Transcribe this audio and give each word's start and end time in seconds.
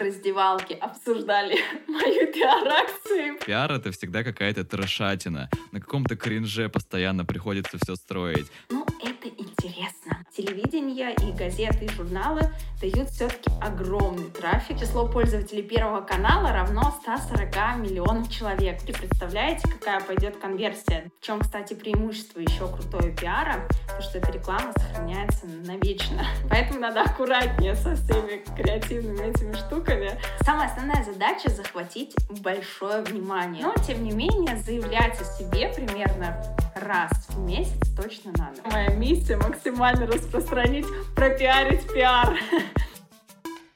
раздевалке 0.00 0.74
обсуждали 0.74 1.58
мою 1.86 2.32
пиар-акцию. 2.32 3.38
Пиар— 3.44 3.72
это 3.72 3.92
всегда 3.92 4.24
какая-то 4.24 4.64
трошатина. 4.64 5.48
На 5.72 5.80
каком-то 5.80 6.16
кринже 6.16 6.68
постоянно 6.68 7.24
приходится 7.24 7.78
все 7.82 7.96
строить. 7.96 8.46
Ну, 8.70 8.86
это 9.02 9.28
интересно. 9.28 10.19
Телевидение 10.40 11.14
и 11.22 11.32
газеты, 11.32 11.84
и 11.84 11.88
журналы 11.90 12.40
дают 12.80 13.10
все-таки 13.10 13.50
огромный 13.60 14.30
трафик. 14.30 14.80
Число 14.80 15.06
пользователей 15.06 15.62
Первого 15.62 16.00
канала 16.00 16.50
равно 16.50 16.94
140 17.02 17.76
миллионам 17.76 18.26
человек. 18.26 18.80
И 18.88 18.92
представляете, 18.92 19.68
какая 19.68 20.00
пойдет 20.00 20.38
конверсия? 20.38 21.10
В 21.20 21.26
чем, 21.26 21.40
кстати, 21.40 21.74
преимущество 21.74 22.40
еще 22.40 22.68
крутого 22.68 23.10
пиара? 23.10 23.68
То, 23.94 24.00
что 24.00 24.16
эта 24.16 24.32
реклама 24.32 24.72
сохраняется 24.72 25.44
навечно. 25.46 26.24
Поэтому 26.48 26.80
надо 26.80 27.02
аккуратнее 27.02 27.74
со 27.74 27.94
всеми 27.94 28.42
креативными 28.56 29.28
этими 29.28 29.52
штуками. 29.52 30.18
Самая 30.40 30.70
основная 30.70 31.04
задача— 31.04 31.50
захватить 31.54 32.16
большое 32.40 33.02
внимание. 33.02 33.62
Но, 33.62 33.74
тем 33.86 34.02
не 34.02 34.12
менее, 34.12 34.56
заявлять 34.56 35.20
о 35.20 35.24
себе 35.24 35.70
примерно 35.74 36.42
раз 36.80 37.10
в 37.28 37.38
месяц 37.38 37.88
точно 37.96 38.32
надо. 38.36 38.62
Моя 38.64 38.90
миссия 38.90 39.36
максимально 39.36 40.06
распространить, 40.06 40.86
пропиарить 41.14 41.86
пиар. 41.92 42.36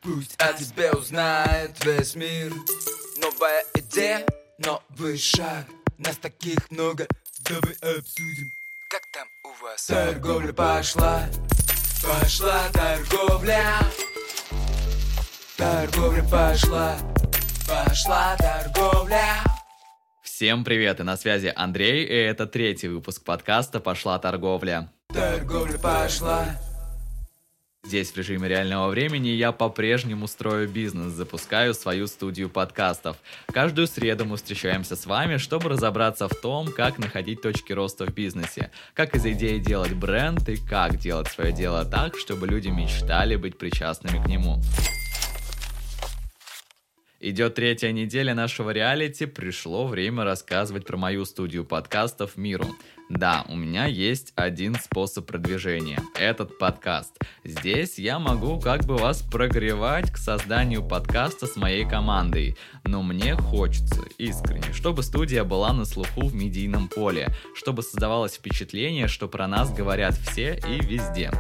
Пусть 0.05 0.37
о 0.39 0.53
тебе 0.53 0.93
узнает 0.93 1.83
весь 1.83 2.15
мир 2.15 2.53
Новая 3.17 3.65
идея, 3.75 4.27
новый 4.59 5.17
шаг 5.17 5.65
Нас 5.97 6.19
таких 6.19 6.59
много, 6.71 7.07
давай 7.41 7.73
обсудим 7.97 8.53
Как 8.91 9.01
там 9.15 9.27
у 9.45 9.65
вас? 9.65 9.87
Торговля 9.87 10.53
пошла, 10.53 11.23
пошла 12.03 12.69
торговля 12.75 13.65
Торговля 15.57 16.23
пошла, 16.25 16.99
пошла 17.67 18.37
торговля 18.37 19.54
Всем 20.37 20.65
привет, 20.65 20.99
и 20.99 21.05
на 21.05 21.17
связи 21.17 21.53
Андрей, 21.55 22.05
и 22.05 22.13
это 22.13 22.49
третий 22.49 22.89
выпуск 22.89 23.23
подкаста 23.23 23.79
«Пошла 23.79 24.19
торговля». 24.19 24.91
Торговля 25.07 25.79
пошла, 25.79 26.45
Здесь 27.85 28.11
в 28.11 28.17
режиме 28.17 28.49
реального 28.49 28.89
времени 28.89 29.29
я 29.29 29.53
по-прежнему 29.53 30.27
строю 30.27 30.69
бизнес, 30.69 31.13
запускаю 31.13 31.73
свою 31.73 32.09
студию 32.09 32.49
подкастов. 32.51 33.17
Каждую 33.47 33.87
среду 33.87 34.25
мы 34.25 34.37
встречаемся 34.37 34.97
с 34.97 35.07
вами, 35.07 35.37
чтобы 35.37 35.69
разобраться 35.69 36.27
в 36.27 36.35
том, 36.35 36.67
как 36.67 36.99
находить 36.99 37.41
точки 37.41 37.73
роста 37.73 38.05
в 38.05 38.13
бизнесе, 38.13 38.73
как 38.93 39.15
из 39.15 39.25
идеи 39.25 39.59
делать 39.61 39.93
бренд 39.93 40.49
и 40.49 40.57
как 40.57 40.99
делать 40.99 41.29
свое 41.29 41.53
дело 41.53 41.85
так, 41.85 42.17
чтобы 42.17 42.49
люди 42.49 42.71
мечтали 42.71 43.37
быть 43.37 43.57
причастными 43.57 44.21
к 44.21 44.27
нему. 44.27 44.61
Идет 47.27 47.55
третья 47.55 47.91
неделя 47.91 48.35
нашего 48.35 48.69
реалити, 48.69 49.25
пришло 49.25 49.87
время 49.87 50.25
рассказывать 50.25 50.85
про 50.85 50.99
мою 50.99 51.25
студию 51.25 51.65
подкастов 51.65 52.37
миру. 52.37 52.67
Да, 53.11 53.45
у 53.49 53.57
меня 53.57 53.85
есть 53.85 54.33
один 54.35 54.77
способ 54.77 55.27
продвижения. 55.27 56.01
Этот 56.15 56.59
подкаст. 56.59 57.13
Здесь 57.45 57.99
я 57.99 58.19
могу 58.19 58.59
как 58.59 58.87
бы 58.87 58.97
вас 58.97 59.21
прогревать 59.21 60.11
к 60.11 60.17
созданию 60.17 60.83
подкаста 60.83 61.47
с 61.47 61.57
моей 61.57 61.87
командой. 61.87 62.57
Но 62.83 63.03
мне 63.03 63.35
хочется, 63.35 64.01
искренне, 64.17 64.73
чтобы 64.73 65.03
студия 65.03 65.45
была 65.45 65.75
на 65.75 65.85
слуху 65.85 66.23
в 66.27 66.35
медийном 66.35 66.89
поле, 66.89 67.29
чтобы 67.55 67.83
создавалось 67.83 68.35
впечатление, 68.35 69.07
что 69.07 69.29
про 69.29 69.47
нас 69.47 69.71
говорят 69.71 70.15
все 70.15 70.59
и 70.67 70.81
везде. 70.81 71.31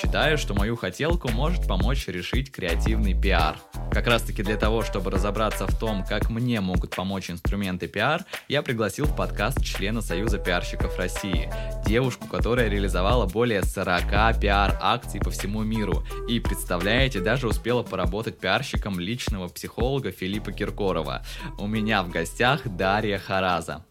Считаю, 0.00 0.38
что 0.38 0.54
мою 0.54 0.74
хотелку 0.74 1.28
может 1.28 1.68
помочь 1.68 2.08
решить 2.08 2.50
креативный 2.50 3.14
пиар. 3.14 3.58
Как 3.92 4.08
раз 4.08 4.22
таки 4.22 4.42
для 4.42 4.56
того, 4.56 4.82
чтобы 4.82 5.12
разобраться 5.12 5.66
в 5.68 5.78
том, 5.78 6.04
как 6.04 6.30
мне 6.30 6.60
могут 6.60 6.96
помочь 6.96 7.30
инструменты 7.30 7.86
пиар, 7.86 8.24
я 8.48 8.62
пригласил 8.62 9.04
в 9.04 9.14
подкаст 9.14 9.62
члена 9.62 10.02
Союза 10.02 10.38
пиарщиков 10.38 10.98
России 10.98 11.12
России, 11.22 11.48
девушку, 11.86 12.26
которая 12.26 12.68
реализовала 12.68 13.26
более 13.26 13.62
40 13.62 14.40
пиар-акций 14.40 15.20
по 15.20 15.30
всему 15.30 15.62
миру 15.62 16.04
и, 16.28 16.40
представляете, 16.40 17.20
даже 17.20 17.46
успела 17.48 17.82
поработать 17.82 18.38
пиарщиком 18.38 18.98
личного 18.98 19.48
психолога 19.48 20.10
Филиппа 20.10 20.52
Киркорова. 20.52 21.24
У 21.58 21.66
меня 21.66 22.02
в 22.02 22.10
гостях 22.10 22.62
Дарья 22.64 23.18
Хараза. 23.18 23.84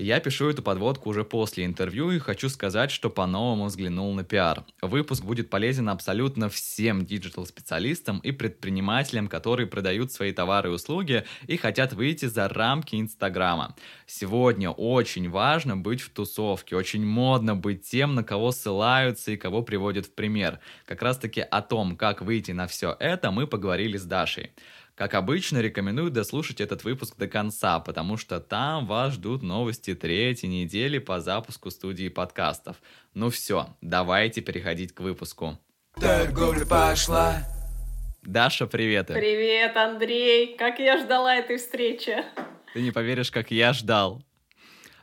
Я 0.00 0.20
пишу 0.20 0.48
эту 0.48 0.62
подводку 0.62 1.10
уже 1.10 1.24
после 1.24 1.64
интервью 1.64 2.12
и 2.12 2.20
хочу 2.20 2.48
сказать, 2.48 2.92
что 2.92 3.10
по-новому 3.10 3.64
взглянул 3.64 4.14
на 4.14 4.22
пиар. 4.22 4.62
Выпуск 4.80 5.24
будет 5.24 5.50
полезен 5.50 5.88
абсолютно 5.88 6.48
всем 6.48 7.04
digital-специалистам 7.04 8.20
и 8.20 8.30
предпринимателям, 8.30 9.26
которые 9.26 9.66
продают 9.66 10.12
свои 10.12 10.32
товары 10.32 10.70
и 10.70 10.72
услуги 10.72 11.24
и 11.48 11.56
хотят 11.56 11.94
выйти 11.94 12.26
за 12.26 12.48
рамки 12.48 12.94
Инстаграма. 12.94 13.74
Сегодня 14.06 14.70
очень 14.70 15.28
важно 15.28 15.76
быть 15.76 16.00
в 16.00 16.10
тусовке, 16.10 16.76
очень 16.76 17.04
модно 17.04 17.56
быть 17.56 17.82
тем, 17.82 18.14
на 18.14 18.22
кого 18.22 18.52
ссылаются 18.52 19.32
и 19.32 19.36
кого 19.36 19.62
приводят 19.62 20.06
в 20.06 20.12
пример. 20.12 20.60
Как 20.86 21.02
раз 21.02 21.18
таки 21.18 21.40
о 21.40 21.60
том, 21.60 21.96
как 21.96 22.22
выйти 22.22 22.52
на 22.52 22.68
все 22.68 22.96
это, 23.00 23.32
мы 23.32 23.48
поговорили 23.48 23.96
с 23.96 24.04
Дашей. 24.04 24.52
Как 24.98 25.14
обычно, 25.14 25.58
рекомендую 25.58 26.10
дослушать 26.10 26.60
этот 26.60 26.82
выпуск 26.82 27.16
до 27.16 27.28
конца, 27.28 27.78
потому 27.78 28.16
что 28.16 28.40
там 28.40 28.84
вас 28.84 29.12
ждут 29.12 29.44
новости 29.44 29.94
третьей 29.94 30.48
недели 30.48 30.98
по 30.98 31.20
запуску 31.20 31.70
студии 31.70 32.08
подкастов. 32.08 32.82
Ну 33.14 33.30
все, 33.30 33.76
давайте 33.80 34.40
переходить 34.40 34.92
к 34.92 34.98
выпуску. 34.98 35.56
торговля 35.94 36.66
пошла 36.66 37.44
Даша, 38.22 38.66
привет! 38.66 39.06
Привет, 39.06 39.76
Андрей! 39.76 40.56
Как 40.56 40.80
я 40.80 40.98
ждала 40.98 41.36
этой 41.36 41.58
встречи! 41.58 42.16
Ты 42.74 42.82
не 42.82 42.90
поверишь, 42.90 43.30
как 43.30 43.52
я 43.52 43.72
ждал. 43.74 44.20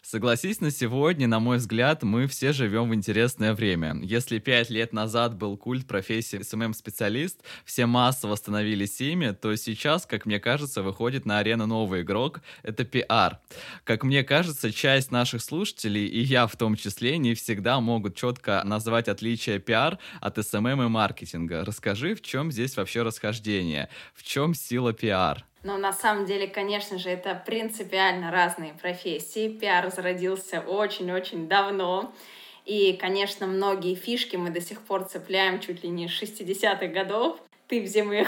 Согласись, 0.08 0.62
на 0.62 0.70
сегодня, 0.70 1.28
на 1.28 1.40
мой 1.40 1.58
взгляд, 1.58 2.04
мы 2.04 2.28
все 2.28 2.54
живем 2.54 2.90
в 2.92 2.94
интересное 2.94 3.56
время. 3.56 3.96
Если 4.04 4.38
пять 4.38 4.70
лет 4.70 4.94
назад 4.94 5.36
был 5.36 5.58
культ 5.58 5.88
профессии 5.88 6.44
SMM-специалист, 6.44 7.42
все 7.66 7.88
массово 7.88 8.36
становились 8.36 9.02
ими, 9.02 9.32
то 9.32 9.56
сейчас, 9.56 10.06
как 10.06 10.28
мне 10.28 10.40
кажется, 10.40 10.84
выходит 10.84 11.26
на 11.26 11.40
арену 11.40 11.66
новый 11.66 12.04
игрок— 12.04 12.42
это 12.62 12.86
пиар. 12.86 13.40
Как 13.84 14.04
мне 14.04 14.24
кажется, 14.24 14.72
часть 14.72 15.10
наших 15.10 15.42
слушателей, 15.42 16.06
и 16.06 16.20
я 16.20 16.46
в 16.46 16.56
том 16.56 16.76
числе, 16.76 17.18
не 17.18 17.34
всегда 17.34 17.80
могут 17.80 18.16
четко 18.16 18.62
назвать 18.64 19.08
отличие 19.08 19.58
пиар 19.58 19.98
от 20.22 20.38
SMM 20.38 20.84
и 20.84 20.88
маркетинга. 20.88 21.66
Расскажи, 21.66 22.14
в 22.14 22.22
чем 22.22 22.52
здесь 22.52 22.78
вообще 22.78 23.02
расхождение? 23.02 23.90
В 24.14 24.22
чем 24.22 24.54
сила 24.54 24.94
пиар? 24.94 25.48
Но 25.66 25.80
на 25.80 25.94
самом 25.94 26.26
деле, 26.26 26.48
конечно 26.48 27.00
же, 27.00 27.10
это 27.10 27.42
принципиально 27.44 28.30
разные 28.30 28.76
профессии. 28.76 29.50
Пиар 29.50 29.92
зародился 29.92 30.60
очень-очень 30.60 31.48
давно. 31.48 32.14
И, 32.66 32.94
конечно, 32.94 33.48
многие 33.48 33.96
фишки 33.96 34.36
мы 34.36 34.52
до 34.52 34.62
сих 34.62 34.80
пор 34.82 35.06
цепляем 35.06 35.60
чуть 35.60 35.82
ли 35.82 35.90
не 35.90 36.08
с 36.08 36.22
60-х 36.22 36.86
годов. 36.90 37.40
Ты 37.68 37.82
взял 37.82 38.12
их 38.12 38.28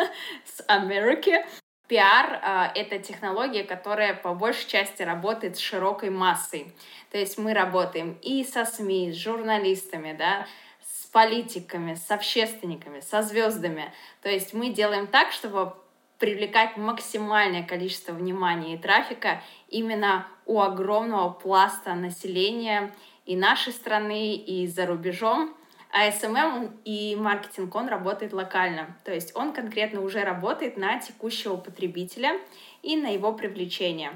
с 0.46 0.64
Америки. 0.66 1.44
Пиар 1.88 2.40
а,— 2.42 2.72
это 2.74 2.98
технология, 2.98 3.64
которая 3.64 4.14
по 4.14 4.32
большей 4.32 4.66
части 4.66 5.02
работает 5.02 5.58
с 5.58 5.60
широкой 5.60 6.08
массой. 6.08 6.72
То 7.10 7.18
есть 7.18 7.36
мы 7.36 7.52
работаем 7.52 8.16
и 8.22 8.42
со 8.44 8.64
СМИ, 8.64 9.12
с 9.12 9.16
журналистами, 9.16 10.16
да, 10.18 10.46
с 10.90 11.04
политиками, 11.04 11.96
с 11.96 12.10
общественниками, 12.10 13.00
со 13.00 13.20
звездами. 13.20 13.92
То 14.22 14.30
есть 14.30 14.54
мы 14.54 14.70
делаем 14.70 15.06
так, 15.06 15.32
чтобы 15.32 15.74
привлекать 16.18 16.76
максимальное 16.76 17.62
количество 17.62 18.12
внимания 18.12 18.74
и 18.74 18.78
трафика 18.78 19.42
именно 19.68 20.26
у 20.46 20.60
огромного 20.60 21.30
пласта 21.30 21.94
населения 21.94 22.92
и 23.24 23.36
нашей 23.36 23.72
страны, 23.72 24.34
и 24.34 24.66
за 24.66 24.86
рубежом. 24.86 25.54
А 25.90 26.08
SMM 26.08 26.76
и 26.84 27.16
маркетинг, 27.16 27.74
он 27.74 27.88
работает 27.88 28.32
локально. 28.32 28.96
То 29.04 29.14
есть 29.14 29.34
он 29.34 29.52
конкретно 29.52 30.02
уже 30.02 30.22
работает 30.22 30.76
на 30.76 30.98
текущего 30.98 31.56
потребителя 31.56 32.38
и 32.82 32.96
на 32.96 33.08
его 33.08 33.32
привлечение. 33.32 34.12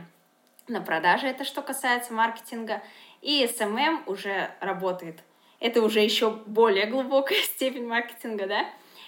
На 0.69 0.81
продаже 0.81 1.29
это 1.29 1.45
что 1.45 1.63
касается 1.63 2.13
маркетинга. 2.13 2.83
И 3.23 3.45
SMM 3.45 4.03
уже 4.07 4.51
работает. 4.61 5.21
Это 5.61 5.81
уже 5.81 6.01
еще 6.01 6.31
более 6.31 6.87
глубокая 6.87 7.39
степень 7.43 7.87
маркетинга, 7.87 8.47
да? 8.47 8.67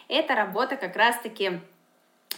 Это 0.08 0.34
работа 0.34 0.76
как 0.76 0.96
раз-таки 0.96 1.60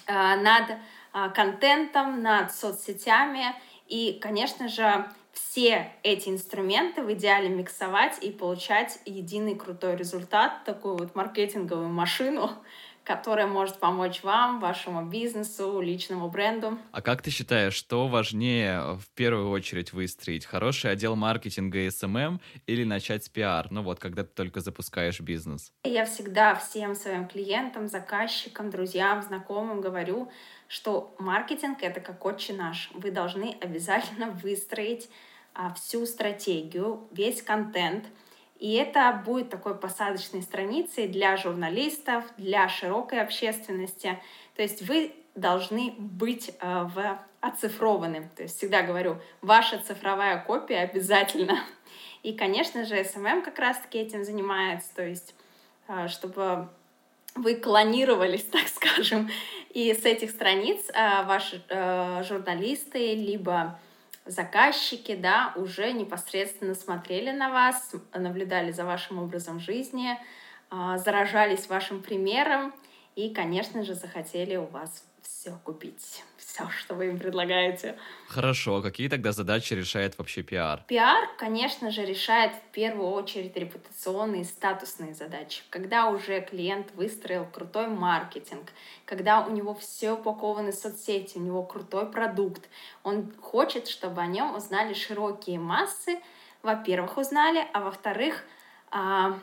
над 0.06 0.70
э, 0.70 1.31
контентом, 1.34 2.22
над 2.22 2.54
соцсетями. 2.54 3.54
И, 3.88 4.19
конечно 4.20 4.69
же, 4.69 5.06
все 5.32 5.93
эти 6.02 6.28
инструменты 6.28 7.02
в 7.02 7.12
идеале 7.12 7.48
миксовать 7.48 8.22
и 8.22 8.31
получать 8.31 8.98
единый 9.04 9.54
крутой 9.54 9.96
результат, 9.96 10.64
такую 10.64 10.96
вот 10.96 11.14
маркетинговую 11.14 11.88
машину, 11.88 12.50
которое 13.06 13.47
может 13.47 13.79
помочь 13.79 14.25
вам, 14.25 14.58
вашему 14.58 15.06
бизнесу, 15.06 15.81
личному 15.81 16.29
бренду. 16.29 16.76
А 16.91 17.00
как 17.00 17.23
ты 17.23 17.31
считаешь, 17.31 17.73
что 17.73 18.08
важнее 18.08 18.99
в 18.99 19.08
первую 19.14 19.50
очередь 19.50 19.93
выстроить? 19.93 20.44
Хороший 20.44 20.91
отдел 20.91 21.14
маркетинга 21.14 21.79
и 21.79 21.91
SMM 21.90 22.40
или 22.67 22.82
начать 22.82 23.25
с 23.25 23.29
пиар? 23.29 23.69
Ну 23.70 23.82
вот, 23.82 24.00
когда 24.00 24.25
ты 24.25 24.31
только 24.35 24.61
запускаешь 24.61 25.20
бизнес. 25.20 25.73
Я 25.85 26.05
всегда 26.05 26.56
всем 26.56 26.97
своим 26.97 27.29
клиентам, 27.29 27.87
заказчикам, 27.87 28.70
друзьям, 28.70 29.23
знакомым 29.23 29.81
говорю, 29.81 30.31
что 30.67 31.14
маркетинг— 31.20 31.79
это 31.82 32.00
как 32.00 32.25
отче 32.26 32.55
наш. 32.55 32.91
Вы 32.93 33.12
должны 33.12 33.56
обязательно 33.61 34.31
выстроить 34.31 35.08
а, 35.55 35.73
всю 35.75 36.06
стратегию, 36.06 37.06
весь 37.12 37.41
контент— 37.41 38.05
и 38.58 38.75
это 38.75 39.23
будет 39.25 39.50
такой 39.50 39.75
посадочной 39.75 40.43
страницей 40.43 41.08
для 41.08 41.37
журналистов, 41.37 42.25
для 42.38 42.69
широкой 42.69 43.20
общественности. 43.20 44.19
То 44.55 44.62
есть 44.62 44.82
вы 44.82 45.12
должны 45.35 45.94
быть 45.99 46.50
э, 46.61 46.82
в 46.94 47.19
оцифрованы. 47.41 48.31
То 48.35 48.44
есть 48.44 48.56
всегда 48.56 48.82
говорю, 48.82 49.19
ваша 49.43 49.79
цифровая 49.79 50.43
копия 50.43 50.81
обязательно. 50.81 51.58
И, 52.23 52.32
конечно 52.32 52.85
же, 52.85 52.97
SMM 52.97 53.43
как 53.43 53.58
раз-таки 53.58 53.99
этим 53.99 54.25
занимается, 54.25 54.94
то 54.94 55.06
есть 55.06 55.35
э, 55.88 56.08
чтобы 56.08 56.69
вы 57.35 57.56
клонировались, 57.56 58.44
так 58.50 58.67
скажем, 58.69 59.31
и 59.69 59.93
с 59.93 60.05
этих 60.06 60.31
страниц 60.31 60.88
э, 60.88 61.25
ваши 61.25 61.62
журналисты 62.26 63.14
либо 63.14 63.79
заказчики, 64.26 65.14
да, 65.14 65.52
уже 65.56 65.93
непосредственно 65.93 66.75
смотрели 66.75 67.31
на 67.31 67.50
вас, 67.50 67.94
наблюдали 68.14 68.73
за 68.73 68.84
вашим 68.84 69.19
образом 69.19 69.61
жизни, 69.61 70.19
а, 70.70 70.99
заражались 70.99 71.69
вашим 71.69 72.02
примером 72.02 72.75
и, 73.14 73.32
конечно 73.32 73.84
же, 73.84 73.94
захотели 73.94 74.56
у 74.56 74.67
вас 74.67 75.05
все 75.26 75.58
купить 75.64 76.25
все, 76.56 76.70
что 76.70 76.94
вы 76.94 77.08
им 77.08 77.19
предлагаете. 77.19 77.99
Хорошо, 78.28 78.76
а 78.76 78.82
какие 78.82 79.08
тогда 79.08 79.32
задачи 79.32 79.75
решает 79.75 80.17
вообще 80.17 80.43
пиар? 80.43 80.82
Пиар, 80.87 81.28
конечно 81.37 81.90
же, 81.90 82.05
решает 82.05 82.55
в 82.55 82.73
первую 82.73 83.11
очередь 83.11 83.56
репутационные 83.56 84.44
статусные 84.44 85.14
задачи. 85.14 85.62
Когда 85.70 86.08
уже 86.08 86.40
клиент 86.40 86.93
выстроил 86.94 87.44
крутой 87.46 87.88
маркетинг, 87.88 88.73
когда 89.05 89.44
у 89.44 89.50
него 89.50 89.75
все 89.75 90.12
упакованы 90.12 90.73
в 90.73 90.76
соцсети, 90.76 91.37
у 91.37 91.40
него 91.40 91.62
крутой 91.62 92.11
продукт, 92.11 92.69
он 93.02 93.32
хочет, 93.40 93.88
чтобы 93.88 94.22
о 94.22 94.26
нем 94.26 94.55
узнали 94.55 94.94
широкие 94.94 95.58
массы, 95.58 96.20
во-первых, 96.62 97.19
узнали, 97.19 97.67
а 97.72 97.81
во-вторых, 97.81 98.44
а, 98.90 99.38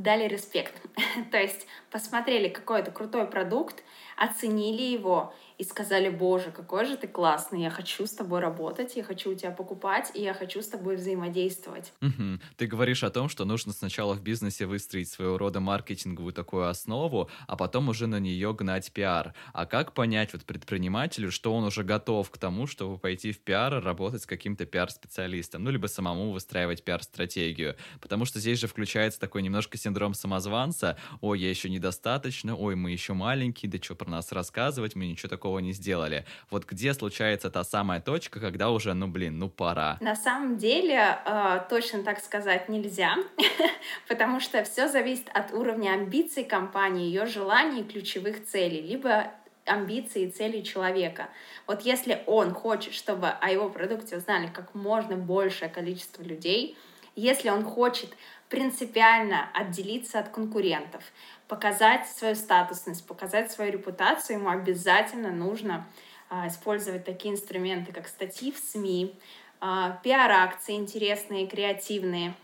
дали 0.00 0.26
респект. 0.26 0.74
То 1.30 1.38
есть 1.38 1.66
посмотрели 1.90 2.48
какой-то 2.48 2.90
крутой 2.90 3.26
продукт, 3.26 3.82
оценили 4.20 4.82
его 4.82 5.32
и 5.60 5.64
сказали, 5.64 6.08
боже, 6.08 6.50
какой 6.52 6.86
же 6.86 6.96
ты 6.96 7.06
классный, 7.06 7.60
я 7.60 7.68
хочу 7.68 8.06
с 8.06 8.12
тобой 8.12 8.40
работать, 8.40 8.96
я 8.96 9.04
хочу 9.04 9.32
у 9.32 9.34
тебя 9.34 9.50
покупать, 9.50 10.10
и 10.14 10.22
я 10.22 10.32
хочу 10.32 10.62
с 10.62 10.68
тобой 10.68 10.96
взаимодействовать. 10.96 11.92
Угу. 12.00 12.40
Ты 12.56 12.66
говоришь 12.66 13.04
о 13.04 13.10
том, 13.10 13.28
что 13.28 13.44
нужно 13.44 13.74
сначала 13.74 14.14
в 14.14 14.22
бизнесе 14.22 14.64
выстроить 14.64 15.10
своего 15.10 15.36
рода 15.36 15.60
маркетинговую 15.60 16.32
такую 16.32 16.66
основу, 16.66 17.28
а 17.46 17.56
потом 17.56 17.90
уже 17.90 18.06
на 18.06 18.18
нее 18.18 18.54
гнать 18.54 18.90
пиар. 18.90 19.34
А 19.52 19.66
как 19.66 19.92
понять 19.92 20.32
вот 20.32 20.44
предпринимателю, 20.44 21.30
что 21.30 21.52
он 21.54 21.64
уже 21.64 21.84
готов 21.84 22.30
к 22.30 22.38
тому, 22.38 22.66
чтобы 22.66 22.96
пойти 22.96 23.30
в 23.32 23.40
пиар, 23.40 23.84
работать 23.84 24.22
с 24.22 24.26
каким-то 24.26 24.64
пиар-специалистом, 24.64 25.62
ну, 25.62 25.70
либо 25.70 25.88
самому 25.88 26.32
выстраивать 26.32 26.84
пиар-стратегию? 26.84 27.76
Потому 28.00 28.24
что 28.24 28.38
здесь 28.38 28.58
же 28.58 28.66
включается 28.66 29.20
такой 29.20 29.42
немножко 29.42 29.76
синдром 29.76 30.14
самозванца, 30.14 30.96
ой, 31.20 31.38
я 31.38 31.50
еще 31.50 31.68
недостаточно, 31.68 32.56
ой, 32.56 32.76
мы 32.76 32.92
еще 32.92 33.12
маленькие, 33.12 33.70
да 33.70 33.76
что 33.76 33.94
про 33.94 34.08
нас 34.08 34.32
рассказывать, 34.32 34.94
мы 34.96 35.06
ничего 35.06 35.28
такого 35.28 35.49
не 35.58 35.72
сделали. 35.72 36.24
Вот 36.50 36.64
где 36.66 36.94
случается 36.94 37.50
та 37.50 37.64
самая 37.64 38.00
точка, 38.00 38.38
когда 38.38 38.70
уже, 38.70 38.94
ну 38.94 39.08
блин, 39.08 39.38
ну 39.38 39.48
пора? 39.48 39.98
На 40.00 40.14
самом 40.14 40.58
деле, 40.58 41.18
э, 41.24 41.60
точно 41.68 42.04
так 42.04 42.20
сказать 42.20 42.68
нельзя, 42.68 43.16
потому 44.08 44.38
что 44.38 44.62
все 44.62 44.88
зависит 44.88 45.28
от 45.34 45.52
уровня 45.52 45.94
амбиций 45.94 46.44
компании, 46.44 47.06
ее 47.06 47.26
желаний 47.26 47.80
и 47.80 47.84
ключевых 47.84 48.46
целей, 48.46 48.82
либо 48.82 49.32
амбиции 49.64 50.24
и 50.24 50.30
цели 50.30 50.60
человека. 50.60 51.28
Вот 51.66 51.82
если 51.82 52.22
он 52.26 52.52
хочет, 52.52 52.94
чтобы 52.94 53.28
о 53.28 53.50
его 53.50 53.68
продукте 53.68 54.16
узнали 54.16 54.48
как 54.48 54.74
можно 54.74 55.16
большее 55.16 55.68
количество 55.68 56.22
людей, 56.22 56.76
если 57.16 57.50
он 57.50 57.64
хочет 57.64 58.10
принципиально 58.48 59.48
отделиться 59.54 60.18
от 60.18 60.28
конкурентов, 60.28 61.04
показать 61.50 62.06
свою 62.06 62.36
статусность, 62.36 63.04
показать 63.04 63.50
свою 63.50 63.72
репутацию, 63.72 64.38
ему 64.38 64.50
обязательно 64.50 65.32
нужно 65.32 65.84
а, 66.28 66.46
использовать 66.46 67.04
такие 67.04 67.34
инструменты, 67.34 67.92
как 67.92 68.06
статьи 68.06 68.52
в 68.52 68.56
СМИ, 68.56 69.18
а, 69.60 69.98
пиар-акции 70.04 70.76
интересные, 70.76 71.48
креативные. 71.48 72.34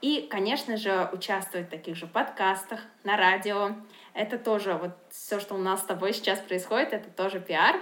И, 0.00 0.28
конечно 0.30 0.76
же, 0.76 1.10
участвовать 1.12 1.66
в 1.66 1.70
таких 1.70 1.96
же 1.96 2.06
подкастах, 2.06 2.80
на 3.02 3.16
радио. 3.16 3.72
Это 4.14 4.38
тоже 4.38 4.74
вот 4.74 4.92
все, 5.10 5.40
что 5.40 5.56
у 5.56 5.58
нас 5.58 5.80
с 5.80 5.84
тобой 5.84 6.14
сейчас 6.14 6.38
происходит, 6.38 6.92
это 6.92 7.10
тоже 7.10 7.40
пиар. 7.40 7.80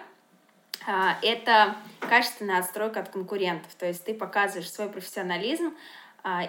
А, 0.86 1.18
это 1.20 1.76
качественная 1.98 2.60
отстройка 2.60 3.00
от 3.00 3.10
конкурентов. 3.10 3.74
То 3.74 3.84
есть 3.84 4.02
ты 4.02 4.14
показываешь 4.14 4.72
свой 4.72 4.88
профессионализм, 4.88 5.74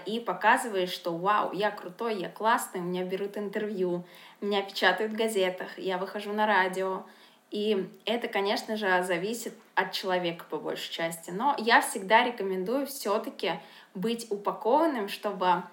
и 0.05 0.19
показываешь, 0.19 0.91
что 0.91 1.15
вау, 1.15 1.53
я 1.53 1.71
крутой, 1.71 2.15
я 2.15 2.29
классный, 2.29 2.81
меня 2.81 3.03
берут 3.03 3.37
интервью, 3.37 4.03
меня 4.41 4.61
печатают 4.61 5.13
в 5.13 5.15
газетах, 5.15 5.77
я 5.77 5.97
выхожу 5.97 6.33
на 6.33 6.45
радио. 6.45 7.03
И 7.51 7.89
это, 8.05 8.27
конечно 8.27 8.77
же, 8.77 9.03
зависит 9.03 9.53
от 9.75 9.91
человека 9.91 10.45
по 10.49 10.57
большей 10.57 10.91
части. 10.91 11.31
Но 11.31 11.55
я 11.57 11.81
всегда 11.81 12.23
рекомендую 12.23 12.87
все-таки 12.87 13.53
быть 13.93 14.27
упакованным, 14.29 15.09
чтобы 15.09 15.63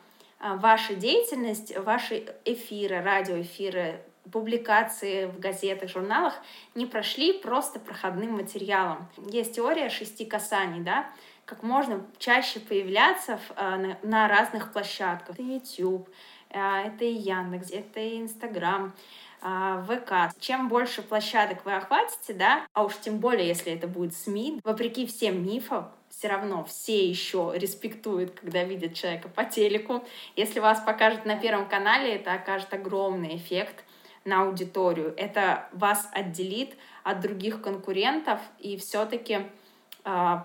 а, 0.40 0.56
ваша 0.56 0.94
деятельность, 0.94 1.76
ваши 1.76 2.26
эфиры, 2.44 3.00
радиоэфиры, 3.00 4.00
публикации 4.30 5.26
в 5.26 5.38
газетах, 5.38 5.88
журналах 5.90 6.34
не 6.74 6.86
прошли 6.86 7.32
просто 7.32 7.80
проходным 7.80 8.32
материалом. 8.32 9.08
Есть 9.30 9.56
теория 9.56 9.88
шести 9.88 10.24
касаний, 10.24 10.80
да, 10.80 11.08
как 11.48 11.62
можно 11.62 12.04
чаще 12.18 12.60
появляться 12.60 13.38
в, 13.38 13.52
а, 13.56 13.78
на, 13.78 13.98
на 14.02 14.28
разных 14.28 14.70
площадках. 14.70 15.34
Это 15.34 15.42
YouTube, 15.42 16.06
а, 16.50 16.82
это 16.82 17.06
и 17.06 17.12
Яндекс, 17.14 17.70
это 17.70 18.00
и 18.00 18.20
Инстаграм, 18.20 18.94
а, 19.40 19.82
ВК. 19.84 20.38
Чем 20.38 20.68
больше 20.68 21.00
площадок 21.00 21.64
вы 21.64 21.74
охватите, 21.74 22.34
да, 22.34 22.66
а 22.74 22.84
уж 22.84 22.92
тем 23.00 23.18
более, 23.18 23.48
если 23.48 23.72
это 23.72 23.88
будет 23.88 24.14
СМИ, 24.14 24.60
вопреки 24.62 25.06
всем 25.06 25.42
мифам, 25.42 25.90
все 26.10 26.28
равно 26.28 26.64
все 26.64 27.08
еще 27.08 27.52
респектуют, 27.54 28.38
когда 28.38 28.64
видят 28.64 28.92
человека 28.92 29.30
по 29.30 29.44
телеку. 29.44 30.04
Если 30.36 30.60
вас 30.60 30.80
покажут 30.80 31.24
на 31.24 31.36
Первом 31.36 31.66
канале, 31.66 32.16
это 32.16 32.34
окажет 32.34 32.74
огромный 32.74 33.36
эффект 33.36 33.84
на 34.26 34.42
аудиторию. 34.42 35.14
Это 35.16 35.68
вас 35.72 36.08
отделит 36.12 36.76
от 37.04 37.20
других 37.20 37.62
конкурентов 37.62 38.38
и 38.58 38.76
все-таки 38.76 39.46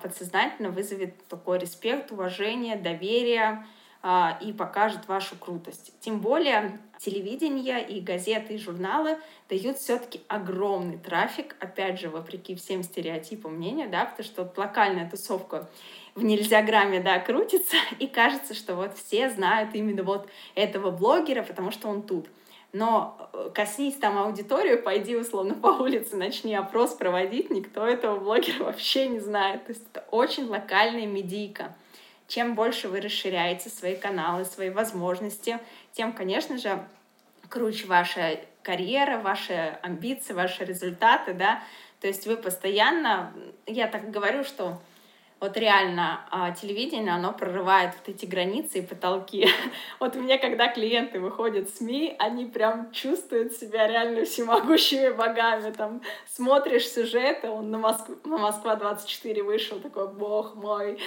подсознательно 0.02 0.70
вызовет 0.70 1.28
такой 1.28 1.60
респект, 1.60 2.12
уважение, 2.12 2.76
доверие 2.76 3.66
а, 4.02 4.38
и 4.42 4.52
покажет 4.52 5.08
вашу 5.08 5.38
крутость. 5.38 5.94
Тем 6.02 6.20
более 6.20 6.80
телевидение 6.98 7.88
и 7.88 8.02
газеты 8.02 8.56
и 8.56 8.58
журналы 8.58 9.18
дают 9.48 9.78
все-таки 9.78 10.22
огромный 10.28 10.98
трафик, 10.98 11.56
опять 11.62 12.00
же, 12.00 12.10
вопреки 12.10 12.56
всем 12.56 12.84
стереотипам 12.84 13.56
мнения, 13.56 13.88
да, 13.88 14.06
потому 14.06 14.26
что 14.26 14.44
вот 14.44 14.58
локальная 14.58 15.10
тусовка 15.10 15.70
в 16.16 16.24
нельзя 16.24 16.62
грамме, 16.62 17.00
да, 17.00 17.20
крутится, 17.20 17.78
и 18.00 18.08
кажется, 18.08 18.54
что 18.54 18.76
вот 18.76 18.98
все 18.98 19.30
знают 19.30 19.74
именно 19.74 20.04
вот 20.04 20.28
этого 20.56 20.92
блогера, 20.92 21.44
потому 21.44 21.72
что 21.72 21.88
он 21.88 22.02
тут 22.02 22.28
но 22.74 23.30
э, 23.34 23.52
коснись 23.54 23.96
там 23.96 24.18
аудиторию, 24.18 24.82
пойди 24.82 25.16
условно 25.16 25.54
по 25.54 25.68
улице, 25.68 26.18
начни 26.18 26.56
опрос 26.56 26.96
проводить, 26.96 27.52
никто 27.52 27.88
этого 27.88 28.20
блогера 28.20 28.64
вообще 28.66 29.08
не 29.08 29.20
знает. 29.20 29.66
То 29.66 29.72
есть 29.72 29.86
это 29.92 30.04
очень 30.10 30.48
локальная 30.48 31.06
медийка. 31.06 31.76
Чем 32.28 32.56
больше 32.56 32.90
вы 32.90 33.00
расширяете 33.00 33.70
свои 33.70 33.96
каналы, 33.96 34.44
свои 34.44 34.72
возможности, 34.72 35.60
тем, 35.92 36.14
конечно 36.14 36.58
же, 36.58 36.84
круче 37.48 37.86
ваша 37.86 38.40
карьера, 38.64 39.20
ваши 39.20 39.78
амбиции, 39.84 40.34
ваши 40.34 40.66
результаты, 40.66 41.34
да. 41.34 41.62
То 42.02 42.08
есть 42.08 42.26
вы 42.26 42.38
постоянно, 42.38 43.32
я 43.68 43.88
так 43.88 44.10
говорю, 44.10 44.44
что 44.44 44.82
вот 45.44 45.58
реально 45.58 46.22
а, 46.32 46.52
телевидение, 46.52 47.14
оно 47.14 47.34
прорывает 47.34 47.92
вот 47.96 48.16
эти 48.16 48.26
границы 48.26 48.80
и 48.80 48.82
потолки. 48.82 49.46
Вот 50.00 50.16
у 50.16 50.22
меня, 50.22 50.38
когда 50.38 50.70
клиенты 50.70 51.20
выходят 51.20 51.70
в 51.70 51.78
СМИ, 51.78 52.16
они 52.18 52.46
прям 52.46 52.94
чувствуют 52.94 53.52
себя 53.52 53.88
реально 53.88 54.24
всемогущими 54.24 55.10
богами. 55.10 55.72
Там 55.72 56.02
смотришь 56.28 56.90
сюжеты, 56.90 57.50
он 57.50 57.72
на, 57.72 57.78
Москву, 57.78 58.16
на 58.24 58.38
Москва-24 58.38 59.44
вышел, 59.44 59.80
такой, 59.82 60.08
бог 60.14 60.56
мой, 60.56 60.98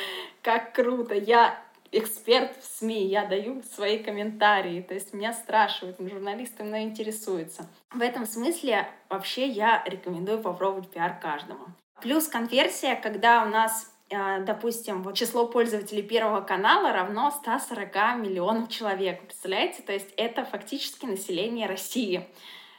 как 0.42 0.74
круто. 0.74 1.14
Я 1.14 1.58
эксперт 1.90 2.52
в 2.60 2.78
СМИ, 2.78 3.06
я 3.06 3.24
даю 3.24 3.62
свои 3.62 3.98
комментарии, 3.98 4.82
то 4.82 4.92
есть 4.92 5.14
меня 5.14 5.32
спрашивают, 5.32 5.96
журналисты 5.98 6.62
мной 6.62 6.82
интересуются. 6.82 7.66
В 7.90 8.02
этом 8.02 8.26
смысле 8.26 8.86
вообще 9.08 9.46
я 9.46 9.82
рекомендую 9.86 10.40
попробовать 10.40 10.90
пиар 10.90 11.18
каждому. 11.22 11.64
Плюс 12.02 12.28
конверсия, 12.28 12.96
когда 12.96 13.42
у 13.42 13.48
нас 13.48 13.95
допустим, 14.08 15.02
вот 15.02 15.14
число 15.14 15.46
пользователей 15.46 16.02
Первого 16.02 16.40
канала 16.40 16.92
равно 16.92 17.30
140 17.30 17.94
миллионам 18.18 18.68
человек. 18.68 19.22
Представляете? 19.22 19.82
То 19.82 19.92
есть 19.92 20.12
это 20.16 20.44
фактически 20.44 21.06
население 21.06 21.66
России 21.66 22.26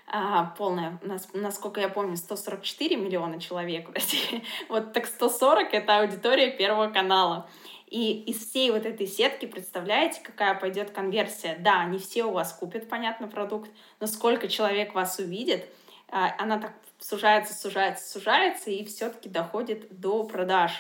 а, 0.09 0.53
полная, 0.57 0.99
насколько 1.33 1.81
я 1.81 1.89
помню, 1.89 2.15
144 2.15 2.95
миллиона 2.95 3.41
человек 3.41 3.89
в 3.89 3.91
России. 3.93 4.43
Вот 4.69 4.93
так 4.93 5.05
140— 5.05 5.67
это 5.73 5.99
аудитория 5.99 6.49
Первого 6.51 6.89
канала. 6.89 7.49
И 7.87 8.23
из 8.23 8.49
всей 8.49 8.71
вот 8.71 8.85
этой 8.85 9.07
сетки, 9.07 9.45
представляете, 9.45 10.21
какая 10.21 10.55
пойдет 10.55 10.91
конверсия? 10.91 11.57
Да, 11.59 11.83
не 11.85 11.99
все 11.99 12.23
у 12.23 12.31
вас 12.31 12.53
купят, 12.53 12.89
понятно, 12.89 13.27
продукт, 13.27 13.69
но 13.99 14.07
сколько 14.07 14.47
человек 14.47 14.93
вас 14.93 15.19
увидит, 15.19 15.67
а, 16.09 16.33
она 16.37 16.57
так 16.57 16.73
сужается, 16.99 17.53
сужается, 17.53 18.09
сужается, 18.09 18.71
и 18.71 18.85
все-таки 18.85 19.29
доходит 19.29 19.87
до 19.89 20.23
продаж. 20.23 20.71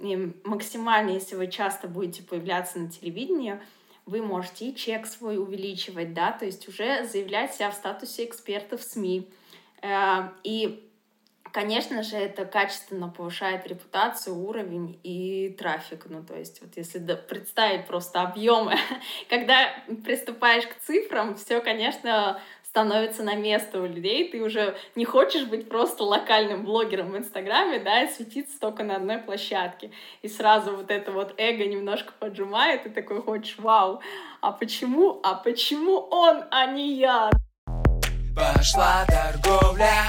И 0.00 0.32
максимально, 0.44 1.10
если 1.10 1.36
вы 1.36 1.48
часто 1.48 1.86
будете 1.86 2.22
появляться 2.22 2.78
на 2.78 2.90
телевидении, 2.90 3.60
вы 4.06 4.22
можете 4.22 4.66
и 4.66 4.74
чек 4.74 5.06
свой 5.06 5.38
увеличивать, 5.38 6.14
да, 6.14 6.32
то 6.32 6.44
есть 6.44 6.68
уже 6.68 7.04
заявлять 7.04 7.54
себя 7.54 7.70
в 7.70 7.74
статусе 7.74 8.24
эксперта 8.24 8.76
в 8.76 8.82
СМИ. 8.82 9.28
Э, 9.82 10.30
и, 10.42 10.90
конечно 11.52 12.02
же, 12.02 12.16
это 12.16 12.44
качественно 12.44 13.08
повышает 13.08 13.66
репутацию, 13.66 14.36
уровень 14.36 14.98
и 15.02 15.50
трафик. 15.50 16.06
Ну, 16.08 16.24
то 16.24 16.36
есть 16.36 16.60
вот 16.60 16.76
если 16.76 16.98
представить 17.14 17.86
просто 17.86 18.22
объемы, 18.22 18.74
когда 19.28 19.72
приступаешь 20.04 20.66
к 20.66 20.80
цифрам, 20.80 21.36
все, 21.36 21.60
конечно, 21.60 22.40
становится 22.70 23.24
на 23.24 23.34
место 23.34 23.82
у 23.82 23.86
людей, 23.86 24.30
ты 24.30 24.40
уже 24.40 24.76
не 24.94 25.04
хочешь 25.04 25.44
быть 25.44 25.68
просто 25.68 26.04
локальным 26.04 26.64
блогером 26.64 27.10
в 27.10 27.18
Инстаграме, 27.18 27.80
да, 27.80 28.04
и 28.04 28.08
светиться 28.08 28.60
только 28.60 28.84
на 28.84 28.94
одной 28.94 29.18
площадке. 29.18 29.90
И 30.22 30.28
сразу 30.28 30.76
вот 30.76 30.88
это 30.88 31.10
вот 31.10 31.34
эго 31.36 31.66
немножко 31.66 32.12
поджимает, 32.16 32.86
и 32.86 32.90
такой 32.90 33.22
хочешь, 33.22 33.56
вау, 33.58 34.00
а 34.40 34.52
почему, 34.52 35.18
а 35.24 35.34
почему 35.34 35.96
он, 36.12 36.44
а 36.52 36.66
не 36.66 36.94
я? 36.94 37.30
Пошла 38.36 39.04
торговля. 39.08 40.04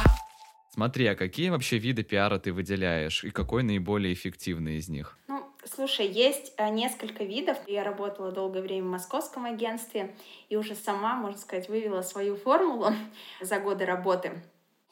Смотри, 0.69 1.07
а 1.07 1.15
какие 1.15 1.49
вообще 1.49 1.79
виды 1.79 2.03
пиара 2.03 2.37
ты 2.37 2.53
выделяешь, 2.53 3.23
и 3.23 3.31
какой 3.31 3.63
наиболее 3.63 4.13
эффективный 4.13 4.75
из 4.75 4.87
них? 4.87 5.17
Слушай, 5.63 6.07
есть 6.07 6.53
э, 6.57 6.69
несколько 6.69 7.23
видов. 7.23 7.57
Я 7.67 7.83
работала 7.83 8.31
долгое 8.31 8.61
время 8.61 8.87
в 8.87 8.91
московском 8.91 9.45
агентстве 9.45 10.15
и 10.49 10.55
уже 10.55 10.73
сама, 10.73 11.15
можно 11.15 11.37
сказать, 11.37 11.69
вывела 11.69 12.01
свою 12.01 12.35
формулу 12.35 12.87
за 13.41 13.59
годы 13.59 13.85
работы. 13.85 14.41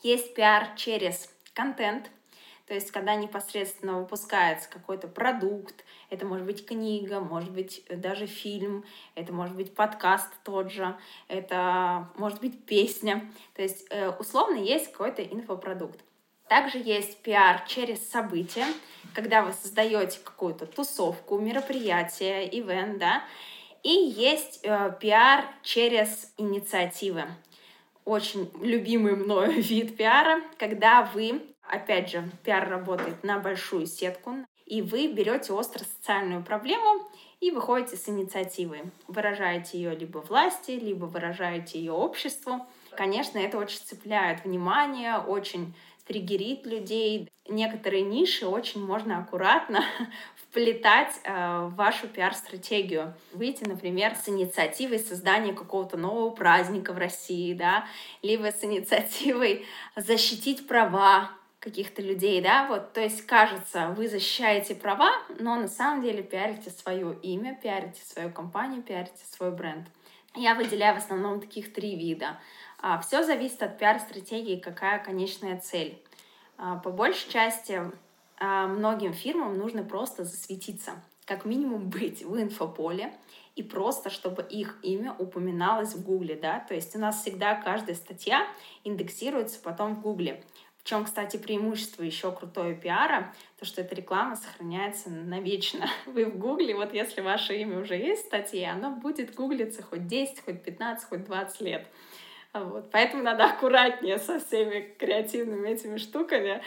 Есть 0.03 0.35
пиар 0.35 0.67
через 0.75 1.33
контент, 1.53 2.11
то 2.67 2.75
есть 2.75 2.91
когда 2.91 3.15
непосредственно 3.15 3.99
выпускается 3.99 4.69
какой-то 4.69 5.07
продукт, 5.07 5.83
это 6.11 6.27
может 6.27 6.45
быть 6.45 6.67
книга, 6.67 7.19
может 7.19 7.51
быть 7.51 7.83
э, 7.89 7.95
даже 7.95 8.27
фильм, 8.27 8.85
это 9.15 9.33
может 9.33 9.55
быть 9.55 9.73
подкаст 9.73 10.29
тот 10.43 10.71
же, 10.71 10.95
это 11.27 12.09
может 12.15 12.41
быть 12.41 12.63
песня. 12.65 13.27
То 13.55 13.63
есть 13.63 13.87
э, 13.89 14.09
условно 14.09 14.57
есть 14.57 14.91
какой-то 14.91 15.23
инфопродукт. 15.23 15.99
Также 16.49 16.79
есть 16.79 17.19
пиар 17.19 17.63
через 17.67 18.09
события, 18.09 18.65
когда 19.13 19.43
вы 19.43 19.53
создаете 19.53 20.19
какую-то 20.23 20.65
тусовку, 20.65 21.37
мероприятие, 21.37 22.49
ивент, 22.59 22.97
да, 22.97 23.23
и 23.83 23.89
есть 23.91 24.61
э, 24.63 24.91
через 25.61 26.33
инициативы. 26.37 27.25
Очень 28.03 28.51
любимый 28.61 29.15
мною 29.15 29.51
вид 29.61 29.95
пиара, 29.95 30.41
когда 30.57 31.03
вы, 31.13 31.39
опять 31.61 32.09
же, 32.09 32.27
пиар 32.43 32.67
работает 32.67 33.23
на 33.23 33.37
большую 33.37 33.85
сетку, 33.85 34.33
и 34.65 34.81
вы 34.81 35.07
берете 35.07 35.53
остро 35.53 35.83
социальную 35.83 36.43
проблему 36.43 37.07
и 37.39 37.51
выходите 37.51 37.95
с 37.95 38.09
инициативой. 38.09 38.83
Выражаете 39.07 39.77
ее 39.77 39.95
либо 39.95 40.17
власти, 40.17 40.71
либо 40.71 41.05
выражаете 41.05 41.79
ее 41.79 41.91
обществу. 41.91 42.65
Конечно, 42.97 43.37
это 43.37 43.57
очень 43.57 43.79
цепляет 43.79 44.43
внимание, 44.43 45.17
очень 45.17 45.73
триггерит 46.09 46.65
людей. 46.65 47.29
Некоторые 47.47 48.01
ниши 48.01 48.47
очень 48.47 48.83
можно 48.83 49.19
аккуратно 49.19 49.83
вплетать 50.35 51.13
э, 51.23 51.67
в 51.67 51.75
вашу 51.75 52.07
пиар-стратегию. 52.07 53.13
Выйти, 53.31 53.63
например, 53.63 54.15
с 54.15 54.27
инициативой 54.27 54.97
создания 54.97 55.53
какого-то 55.53 55.97
нового 55.97 56.31
праздника 56.31 56.93
в 56.93 56.97
России, 56.97 57.53
да, 57.53 57.85
либо 58.23 58.51
с 58.51 58.63
инициативой 58.63 59.65
защитить 59.95 60.67
права 60.67 61.29
каких-то 61.59 62.01
людей, 62.01 62.41
да, 62.41 62.67
вот, 62.67 62.93
то 62.93 63.01
есть 63.01 63.25
кажется, 63.25 63.93
вы 63.95 64.07
защищаете 64.07 64.75
права, 64.75 65.11
но 65.39 65.57
на 65.57 65.67
самом 65.67 66.01
деле 66.01 66.23
пиарите 66.23 66.71
свое 66.71 67.15
имя, 67.21 67.59
пиарите 67.61 68.01
свою 68.01 68.31
компанию, 68.31 68.81
пиарите 68.81 69.21
свой 69.29 69.51
бренд. 69.51 69.85
Я 70.35 70.55
выделяю 70.55 70.95
в 70.95 71.03
основном 71.03 71.41
таких 71.41 71.73
три 71.73 71.95
вида. 71.95 72.39
А, 72.81 72.99
Все 72.99 73.23
зависит 73.23 73.61
от 73.61 73.77
пиар-стратегии, 73.77 74.57
какая 74.57 75.03
конечная 75.03 75.59
цель. 75.59 76.01
А, 76.57 76.77
по 76.77 76.91
большей 76.91 77.29
части 77.29 77.81
а, 78.37 78.67
многим 78.67 79.13
фирмам 79.13 79.57
нужно 79.57 79.83
просто 79.83 80.23
засветиться, 80.23 80.93
как 81.25 81.45
минимум 81.45 81.89
быть 81.89 82.23
в 82.23 82.39
инфополе, 82.41 83.13
и 83.55 83.63
просто, 83.63 84.09
чтобы 84.09 84.41
их 84.43 84.77
имя 84.83 85.13
упоминалось 85.17 85.93
в 85.93 86.03
Гугле, 86.03 86.35
да, 86.35 86.61
то 86.61 86.73
есть 86.73 86.95
у 86.95 86.99
нас 86.99 87.21
всегда 87.21 87.55
каждая 87.55 87.95
статья 87.95 88.47
индексируется 88.85 89.59
потом 89.61 89.95
в 89.95 90.01
Гугле. 90.01 90.41
В 90.77 90.85
чем, 90.85 91.03
кстати, 91.03 91.35
преимущество 91.35 92.03
еще 92.03 92.31
крутое 92.31 92.73
пиара, 92.73 93.33
то, 93.59 93.65
что 93.65 93.81
эта 93.81 93.93
реклама 93.95 94.37
сохраняется 94.37 95.09
навечно. 95.09 95.87
Вы 96.05 96.25
в 96.25 96.37
Гугле, 96.37 96.73
вот 96.73 96.93
если 96.93 97.19
ваше 97.19 97.57
имя 97.57 97.79
уже 97.81 97.95
есть 97.95 98.23
в 98.23 98.27
статье, 98.27 98.69
оно 98.69 98.91
будет 98.91 99.35
гуглиться 99.35 99.83
хоть 99.83 100.07
10, 100.07 100.39
хоть 100.45 100.63
15, 100.63 101.09
хоть 101.09 101.25
20 101.25 101.61
лет. 101.61 101.85
Вот. 102.53 102.89
Поэтому 102.91 103.23
надо 103.23 103.45
аккуратнее 103.45 104.17
со 104.17 104.39
всеми 104.39 104.95
креативными 104.97 105.69
этими 105.69 105.97
штуками, 105.97 106.61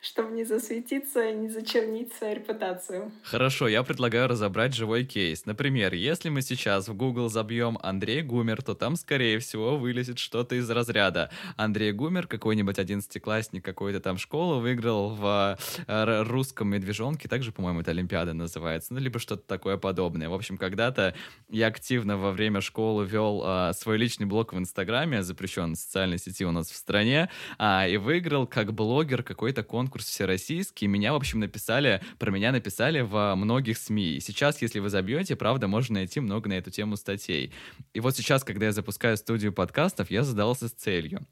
чтобы 0.00 0.32
не 0.32 0.44
засветиться 0.44 1.28
и 1.28 1.34
не 1.34 1.48
зачернить 1.48 2.12
свою 2.12 2.36
репутацию. 2.36 3.10
Хорошо, 3.22 3.66
я 3.66 3.82
предлагаю 3.82 4.28
разобрать 4.28 4.74
живой 4.74 5.04
кейс. 5.04 5.46
Например, 5.46 5.94
если 5.94 6.28
мы 6.28 6.42
сейчас 6.42 6.88
в 6.88 6.94
Google 6.94 7.28
забьем 7.28 7.78
Андрей 7.82 8.22
Гумер, 8.22 8.62
то 8.62 8.74
там, 8.74 8.96
скорее 8.96 9.38
всего, 9.40 9.76
вылезет 9.76 10.18
что-то 10.18 10.54
из 10.54 10.70
разряда. 10.70 11.30
Андрей 11.56 11.92
Гумер, 11.92 12.26
какой-нибудь 12.26 12.78
одиннадцатиклассник 12.78 13.64
какой-то 13.64 14.00
там 14.00 14.16
школы, 14.16 14.60
выиграл 14.60 15.10
в 15.10 15.58
э, 15.86 16.22
русском 16.22 16.68
медвежонке, 16.68 17.28
также, 17.28 17.50
по-моему, 17.50 17.80
это 17.80 17.90
Олимпиада 17.90 18.32
называется, 18.32 18.94
ну, 18.94 19.00
либо 19.00 19.18
что-то 19.18 19.42
такое 19.46 19.76
подобное. 19.76 20.28
В 20.28 20.34
общем, 20.34 20.56
когда-то 20.56 21.14
я 21.48 21.66
активно 21.66 22.16
во 22.16 22.32
время 22.32 22.60
школы 22.60 23.04
вел 23.04 23.42
а, 23.44 23.72
свой 23.72 23.98
личный 23.98 24.26
блог 24.26 24.52
в 24.52 24.58
Инстаграме, 24.58 25.22
запрещен 25.22 25.74
в 25.74 25.78
социальной 25.78 26.18
сети 26.18 26.44
у 26.44 26.52
нас 26.52 26.70
в 26.70 26.76
стране, 26.76 27.28
а, 27.58 27.88
и 27.88 27.96
выиграл 27.96 28.46
как 28.46 28.72
блогер 28.72 29.22
какой-то 29.22 29.62
конкурс 29.62 29.85
конкурс 29.86 30.06
всероссийский. 30.06 30.88
Меня, 30.88 31.12
в 31.12 31.16
общем, 31.16 31.38
написали, 31.38 32.02
про 32.18 32.32
меня 32.32 32.50
написали 32.50 33.02
во 33.02 33.36
многих 33.36 33.78
СМИ. 33.78 34.16
И 34.16 34.20
сейчас, 34.20 34.60
если 34.60 34.80
вы 34.80 34.90
забьете, 34.90 35.36
правда, 35.36 35.68
можно 35.68 35.94
найти 35.94 36.18
много 36.18 36.48
на 36.48 36.54
эту 36.54 36.72
тему 36.72 36.96
статей. 36.96 37.52
И 37.94 38.00
вот 38.00 38.16
сейчас, 38.16 38.42
когда 38.42 38.66
я 38.66 38.72
запускаю 38.72 39.16
студию 39.16 39.52
подкастов, 39.52 40.10
я 40.10 40.24
задался 40.24 40.66
с 40.66 40.72
целью 40.72 41.24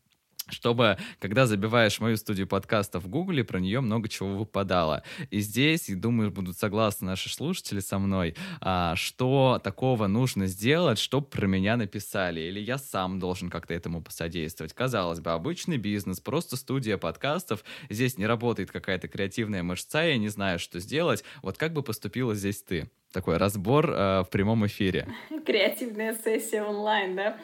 чтобы, 0.48 0.98
когда 1.20 1.46
забиваешь 1.46 2.00
мою 2.00 2.16
студию 2.16 2.46
подкаста 2.46 3.00
в 3.00 3.08
Гугле, 3.08 3.44
про 3.44 3.60
нее 3.60 3.80
много 3.80 4.08
чего 4.08 4.36
выпадало. 4.36 5.02
И 5.30 5.40
здесь, 5.40 5.88
и 5.88 5.94
думаю, 5.94 6.30
будут 6.30 6.58
согласны 6.58 7.06
наши 7.06 7.32
слушатели 7.32 7.80
со 7.80 7.98
мной, 7.98 8.34
а, 8.60 8.96
что 8.96 9.60
такого 9.62 10.06
нужно 10.06 10.46
сделать, 10.46 10.98
чтобы 10.98 11.26
про 11.26 11.46
меня 11.46 11.76
написали, 11.76 12.40
или 12.40 12.60
я 12.60 12.78
сам 12.78 13.18
должен 13.18 13.50
как-то 13.50 13.74
этому 13.74 14.02
посодействовать. 14.02 14.72
Казалось 14.72 15.20
бы, 15.20 15.32
обычный 15.32 15.78
бизнес, 15.78 16.20
просто 16.20 16.56
студия 16.56 16.98
подкастов, 16.98 17.64
здесь 17.88 18.18
не 18.18 18.26
работает 18.26 18.70
какая-то 18.70 19.08
креативная 19.08 19.62
мышца, 19.62 20.02
я 20.02 20.18
не 20.18 20.28
знаю, 20.28 20.58
что 20.58 20.80
сделать. 20.80 21.24
Вот 21.42 21.56
как 21.58 21.72
бы 21.72 21.82
поступила 21.82 22.34
здесь 22.34 22.62
ты? 22.62 22.90
Такой 23.12 23.36
разбор 23.36 23.90
э, 23.90 24.22
в 24.22 24.28
прямом 24.30 24.66
эфире. 24.66 25.06
Креативная 25.46 26.16
сессия 26.16 26.64
онлайн, 26.64 27.14
да? 27.14 27.38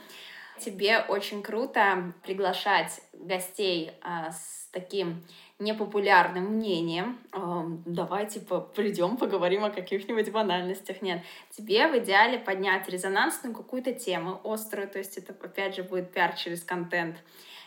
Тебе 0.61 0.99
очень 1.01 1.43
круто 1.43 2.13
приглашать 2.23 3.01
гостей 3.13 3.93
а, 4.03 4.31
с 4.31 4.69
таким 4.73 5.25
непопулярным 5.61 6.45
мнением. 6.45 7.19
Э, 7.33 7.63
давай, 7.85 8.27
типа, 8.27 8.61
придем, 8.61 9.17
поговорим 9.17 9.65
о 9.65 9.71
каких-нибудь 9.71 10.33
банальностях. 10.33 11.03
Нет. 11.03 11.23
Тебе 11.51 11.87
в 11.87 11.99
идеале 11.99 12.39
поднять 12.39 12.89
резонансную 12.89 13.55
какую-то 13.55 13.93
тему 13.93 14.41
острую, 14.43 14.89
то 14.89 14.99
есть 14.99 15.19
это, 15.19 15.33
опять 15.33 15.77
же, 15.77 15.83
будет 15.83 16.13
пиар 16.13 16.35
через 16.35 16.63
контент 16.63 17.17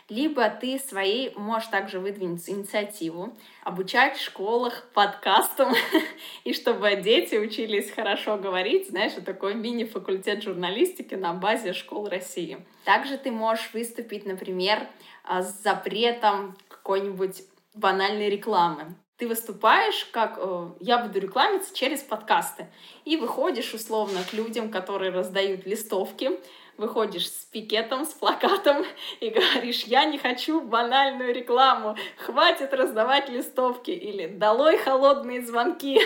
либо 0.08 0.48
ты 0.48 0.78
своей 0.78 1.34
можешь 1.36 1.68
также 1.68 1.98
выдвинуть 1.98 2.48
инициативу, 2.48 3.36
обучать 3.62 4.16
в 4.16 4.22
школах 4.22 4.88
подкастам, 4.92 5.72
и 6.44 6.52
чтобы 6.52 6.96
дети 6.96 7.36
учились 7.36 7.90
хорошо 7.90 8.36
говорить, 8.36 8.88
знаешь, 8.88 9.12
такой 9.24 9.54
мини-факультет 9.54 10.42
журналистики 10.42 11.14
на 11.14 11.32
базе 11.32 11.72
школ 11.72 12.08
России. 12.08 12.58
Также 12.84 13.16
ты 13.16 13.30
можешь 13.30 13.70
выступить, 13.72 14.26
например, 14.26 14.86
а, 15.24 15.42
с 15.42 15.62
запретом 15.62 16.56
какой-нибудь 16.68 17.42
банальной 17.74 18.28
рекламы. 18.28 18.94
Ты 19.16 19.28
выступаешь, 19.28 20.06
как 20.06 20.38
э, 20.38 20.70
я 20.80 20.98
буду 20.98 21.20
рекламиться 21.20 21.74
через 21.74 22.02
подкасты, 22.02 22.66
и 23.04 23.16
выходишь 23.16 23.72
условно 23.72 24.20
к 24.28 24.32
людям, 24.32 24.70
которые 24.70 25.12
раздают 25.12 25.66
листовки, 25.66 26.32
выходишь 26.76 27.30
с 27.30 27.44
пикетом, 27.46 28.04
с 28.04 28.12
плакатом 28.14 28.84
и 29.20 29.30
говоришь, 29.30 29.84
я 29.84 30.04
не 30.04 30.18
хочу 30.18 30.60
банальную 30.60 31.34
рекламу, 31.34 31.96
хватит 32.18 32.72
раздавать 32.74 33.28
листовки 33.28 33.90
или 33.90 34.26
долой 34.26 34.78
холодные 34.78 35.42
звонки, 35.42 36.00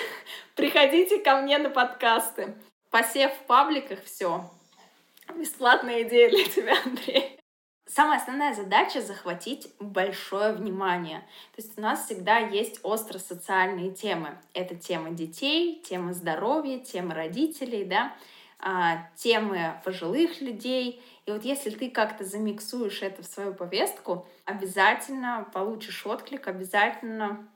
приходите 0.54 1.18
ко 1.18 1.37
мне 1.40 1.58
на 1.58 1.70
подкасты. 1.70 2.54
Посев 2.90 3.32
в 3.34 3.46
пабликах, 3.46 4.02
все. 4.04 4.50
Бесплатная 5.34 6.02
идея 6.02 6.30
для 6.30 6.44
тебя, 6.44 6.75
Андрей. 6.84 7.38
Самая 7.88 8.20
основная 8.20 8.52
задача— 8.52 9.00
захватить 9.02 9.72
большое 9.80 10.52
внимание. 10.52 11.20
То 11.56 11.62
есть 11.62 11.78
у 11.78 11.80
нас 11.80 12.04
всегда 12.04 12.37
есть 12.38 12.80
остро-социальные 12.82 13.92
темы. 13.92 14.38
Это 14.52 14.75
тема 14.75 15.10
детей, 15.10 15.82
тема 15.88 16.12
здоровья, 16.12 16.78
тема 16.80 17.14
родителей, 17.14 17.84
да, 17.84 18.14
темы 19.16 19.80
пожилых 19.84 20.40
людей. 20.40 21.02
И 21.26 21.30
вот 21.30 21.44
если 21.44 21.70
ты 21.70 21.90
как-то 21.90 22.24
замиксуешь 22.24 23.02
это 23.02 23.22
в 23.22 23.26
свою 23.26 23.54
повестку, 23.54 24.26
обязательно 24.44 25.48
получишь 25.52 26.04
отклик, 26.06 26.48
обязательно 26.48 27.48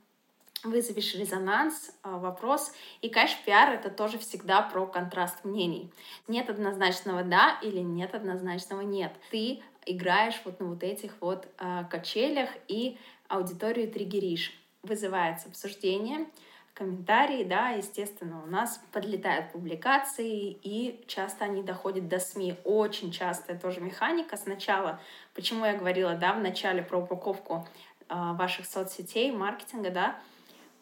вызовешь 0.65 1.15
резонанс, 1.15 1.91
а, 2.03 2.19
вопрос. 2.19 2.73
И, 3.01 3.09
конечно, 3.09 3.39
пиар— 3.45 3.73
это 3.75 3.91
тоже 3.91 4.19
всегда 4.19 4.63
про 4.63 4.87
контраст 4.87 5.45
мнений. 5.45 5.91
Нет 6.29 6.49
однозначного 6.51 7.23
«да» 7.25 7.59
или 7.63 7.81
нет 7.81 8.15
однозначного 8.15 8.83
«нет». 8.83 9.13
Ты 9.31 9.63
играешь 9.87 10.41
вот 10.45 10.61
на 10.61 10.67
вот 10.67 10.85
этих 10.85 11.17
вот 11.21 11.49
э, 11.59 11.85
качелях 11.91 12.51
и 12.69 12.97
аудиторию 13.27 13.91
триггеришь. 13.91 14.53
Вызывается 14.83 15.49
обсуждение, 15.49 16.27
комментарии, 16.75 17.45
да, 17.45 17.71
естественно, 17.71 18.43
у 18.43 18.47
нас 18.47 18.81
подлетают 18.93 19.53
публикации, 19.53 20.51
и 20.63 21.05
часто 21.07 21.45
они 21.45 21.63
доходят 21.63 22.09
до 22.09 22.19
СМИ. 22.19 22.57
Очень 22.65 23.13
частая 23.13 23.59
тоже 23.59 23.81
механика. 23.81 24.37
Сначала, 24.37 25.01
почему 25.35 25.65
я 25.65 25.75
говорила, 25.75 26.15
да, 26.15 26.33
в 26.33 26.41
начале 26.41 26.83
про 26.83 26.99
упаковку 26.99 27.67
э, 28.09 28.15
ваших 28.15 28.67
соцсетей, 28.67 29.31
маркетинга, 29.33 29.91
да, 29.91 30.21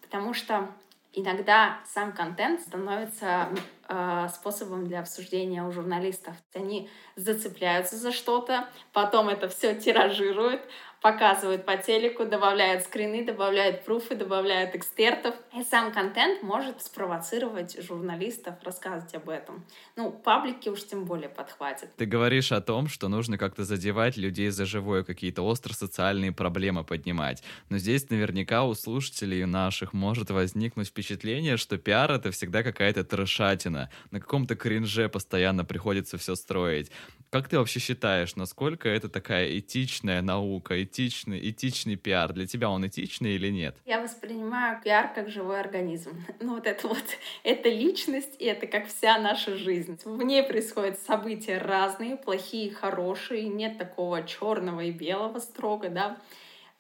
потому 0.01 0.33
что 0.33 0.69
иногда 1.13 1.81
сам 1.87 2.13
контент 2.13 2.61
становится 2.61 3.49
э, 3.89 4.29
способом 4.33 4.87
для 4.87 5.01
обсуждения 5.01 5.65
у 5.65 5.73
журналистов. 5.73 6.37
Они 6.55 6.89
зацепляются 7.17 7.97
за 7.97 8.13
что-то, 8.13 8.69
потом 8.93 9.29
это 9.29 9.49
все 9.49 9.75
тиражируют, 9.75 10.63
показывают 11.01 11.65
по 11.65 11.77
телеку, 11.77 12.27
добавляют 12.27 12.85
скрины, 12.85 13.25
добавляют 13.25 13.85
пруфы, 13.85 14.15
добавляют 14.15 14.75
экспертов. 14.75 15.35
И 15.57 15.63
сам 15.63 15.93
контент 15.93 16.43
может 16.43 16.83
спровоцировать 16.83 17.83
журналистов 17.83 18.55
рассказывать 18.63 19.15
об 19.15 19.29
этом. 19.29 19.65
Ну, 19.97 20.11
паблики 20.13 20.69
уж 20.69 20.85
тем 20.85 21.05
более 21.05 21.29
подхватят. 21.29 21.95
Ты 21.97 22.05
говоришь 22.05 22.53
о 22.53 22.61
том, 22.61 22.89
что 22.89 23.09
нужно 23.09 23.39
как-то 23.39 23.65
задевать 23.65 24.17
людей 24.17 24.51
за 24.51 24.67
живое, 24.67 25.03
какие-то 25.03 25.43
остро-социальные 25.43 26.33
проблемы 26.33 26.85
поднимать. 26.85 27.43
Но 27.71 27.79
здесь 27.79 28.11
наверняка 28.11 28.65
у 28.65 28.75
слушателей 28.75 29.45
наших 29.47 29.93
может 29.93 30.31
возникнуть 30.31 30.89
впечатление, 30.89 31.57
что 31.57 31.79
пиар— 31.79 32.11
это 32.13 32.31
всегда 32.31 32.63
какая-то 32.63 33.05
трешатина. 33.05 33.91
На 34.11 34.21
каком-то 34.21 34.55
кринже 34.55 35.09
постоянно 35.09 35.65
приходится 35.65 36.19
все 36.19 36.35
строить. 36.35 36.91
Как 37.31 37.49
ты 37.49 37.59
вообще 37.59 37.81
считаешь, 37.81 38.37
насколько 38.37 38.89
это 38.89 39.09
такая 39.09 39.59
этичная 39.59 40.21
наука, 40.21 40.83
этичный, 40.91 41.51
этичный 41.51 41.97
пиар? 41.97 42.33
Для 42.33 42.47
тебя 42.47 42.69
он 42.71 42.87
этичный 42.87 43.35
или 43.35 43.49
нет? 43.51 43.77
Я 43.87 44.01
воспринимаю 44.01 44.81
пиар 44.83 45.13
как 45.15 45.31
живой 45.31 45.61
организм. 45.61 46.25
Ну 46.41 46.55
вот 46.55 46.67
это 46.67 46.89
вот, 46.89 47.05
это 47.45 47.69
личность, 47.69 48.35
и 48.39 48.45
это 48.45 48.67
как 48.67 48.89
вся 48.89 49.19
наша 49.19 49.57
жизнь. 49.57 49.99
В 50.05 50.23
ней 50.23 50.43
происходят 50.43 50.99
события 50.99 51.59
разные, 51.59 52.17
плохие, 52.17 52.73
хорошие, 52.73 53.49
нет 53.49 53.79
такого 53.79 54.23
черного 54.27 54.81
и 54.81 54.91
белого 54.91 55.39
строго, 55.39 55.91
да. 55.91 56.17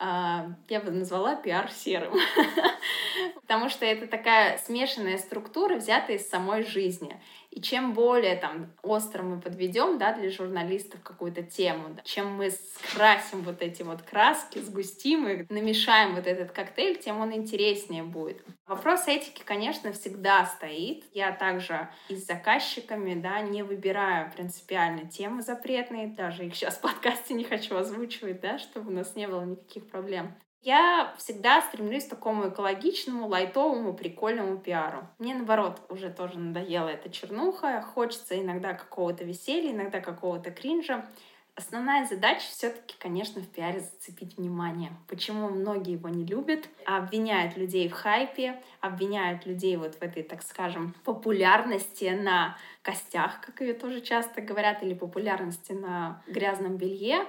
А, 0.03 0.47
я 0.71 0.81
бы 0.81 0.91
назвала 0.91 1.37
пиар 1.37 1.71
серым. 1.71 2.15
Потому 3.43 3.69
что 3.69 3.85
это 3.85 4.07
такая 4.07 4.57
смешанная 4.59 5.19
структура, 5.19 5.77
взятая 5.77 6.17
из 6.17 6.27
самой 6.27 6.65
жизни. 6.65 7.21
И 7.51 7.61
чем 7.61 7.95
более 7.95 8.37
там 8.37 8.73
остро 8.83 9.23
мы 9.23 9.41
подведем, 9.41 9.99
да, 9.99 10.13
для 10.13 10.31
журналистов 10.31 11.01
какую-то 11.03 11.43
тему, 11.43 11.89
да, 11.97 12.03
чем 12.05 12.33
мы 12.33 12.51
скрасим 12.51 13.43
вот 13.43 13.61
эти 13.61 13.83
вот 13.83 14.03
краски, 14.03 14.61
сгустим 14.61 15.29
и 15.29 15.53
намешаем 15.53 16.15
вот 16.15 16.27
этот 16.27 16.53
коктейль, 16.53 16.99
тем 16.99 17.21
он 17.21 17.35
интереснее 17.35 18.05
будет. 18.05 18.45
Вопрос 18.67 19.09
этики, 19.09 19.43
конечно, 19.45 19.93
всегда 19.93 20.47
стоит. 20.47 21.05
Я 21.13 21.33
также 21.33 21.89
и 22.09 22.15
с 22.15 22.27
заказчиками, 22.27 23.21
да, 23.21 23.41
не 23.41 23.65
выбираю 23.65 24.31
принципиально 24.31 25.09
темы 25.09 25.43
запретные, 25.43 26.07
даже 26.07 26.47
их 26.47 26.55
сейчас 26.55 26.77
в 26.77 26.81
подкасте 26.83 27.35
не 27.35 27.43
хочу 27.43 27.77
озвучивать, 27.77 28.41
да, 28.41 28.59
чтобы 28.59 28.93
у 28.93 28.95
нас 28.95 29.17
не 29.17 29.27
было 29.27 29.43
никаких 29.43 29.91
проблем. 29.91 30.37
Я 30.63 31.15
всегда 31.17 31.63
стремлюсь 31.63 32.05
к 32.05 32.11
такому 32.11 32.51
экологичному, 32.51 33.27
лайтовому, 33.27 33.95
прикольному 33.95 34.59
пиару. 34.59 35.07
Мне, 35.19 35.35
наоборот, 35.35 35.81
уже 35.89 36.11
тоже 36.11 36.39
надоела 36.39 36.89
эта 36.89 37.09
чернуха. 37.09 37.81
Хочется 37.81 38.39
иногда 38.39 38.75
какого-то 38.75 39.25
веселья, 39.25 39.73
иногда 39.73 40.01
какого-то 40.01 40.51
кринжа. 40.51 41.07
Основная 41.55 42.07
задача 42.07 42.47
все-таки, 42.49 42.95
конечно, 42.99 43.43
в 43.43 43.47
пиаре 43.47 43.81
зацепить 43.81 44.37
внимание. 44.37 44.93
Почему 45.09 45.49
многие 45.49 45.93
его 45.93 46.09
не 46.09 46.25
любят, 46.25 46.69
обвиняют 46.87 47.57
людей 47.57 47.89
в 47.89 47.93
хайпе, 47.93 48.63
обвиняют 48.81 49.47
людей 49.47 49.77
вот 49.77 49.95
в 49.97 50.03
этой, 50.03 50.23
так 50.23 50.43
скажем, 50.43 50.95
популярности 51.05 52.05
на 52.05 52.57
костях, 52.83 53.41
как 53.41 53.61
ее 53.61 53.75
тоже 53.75 54.01
часто 54.01 54.41
говорят, 54.41 54.83
или 54.83 54.95
популярности 54.95 55.73
на 55.73 56.23
грязном 56.27 56.77
белье. 56.77 57.27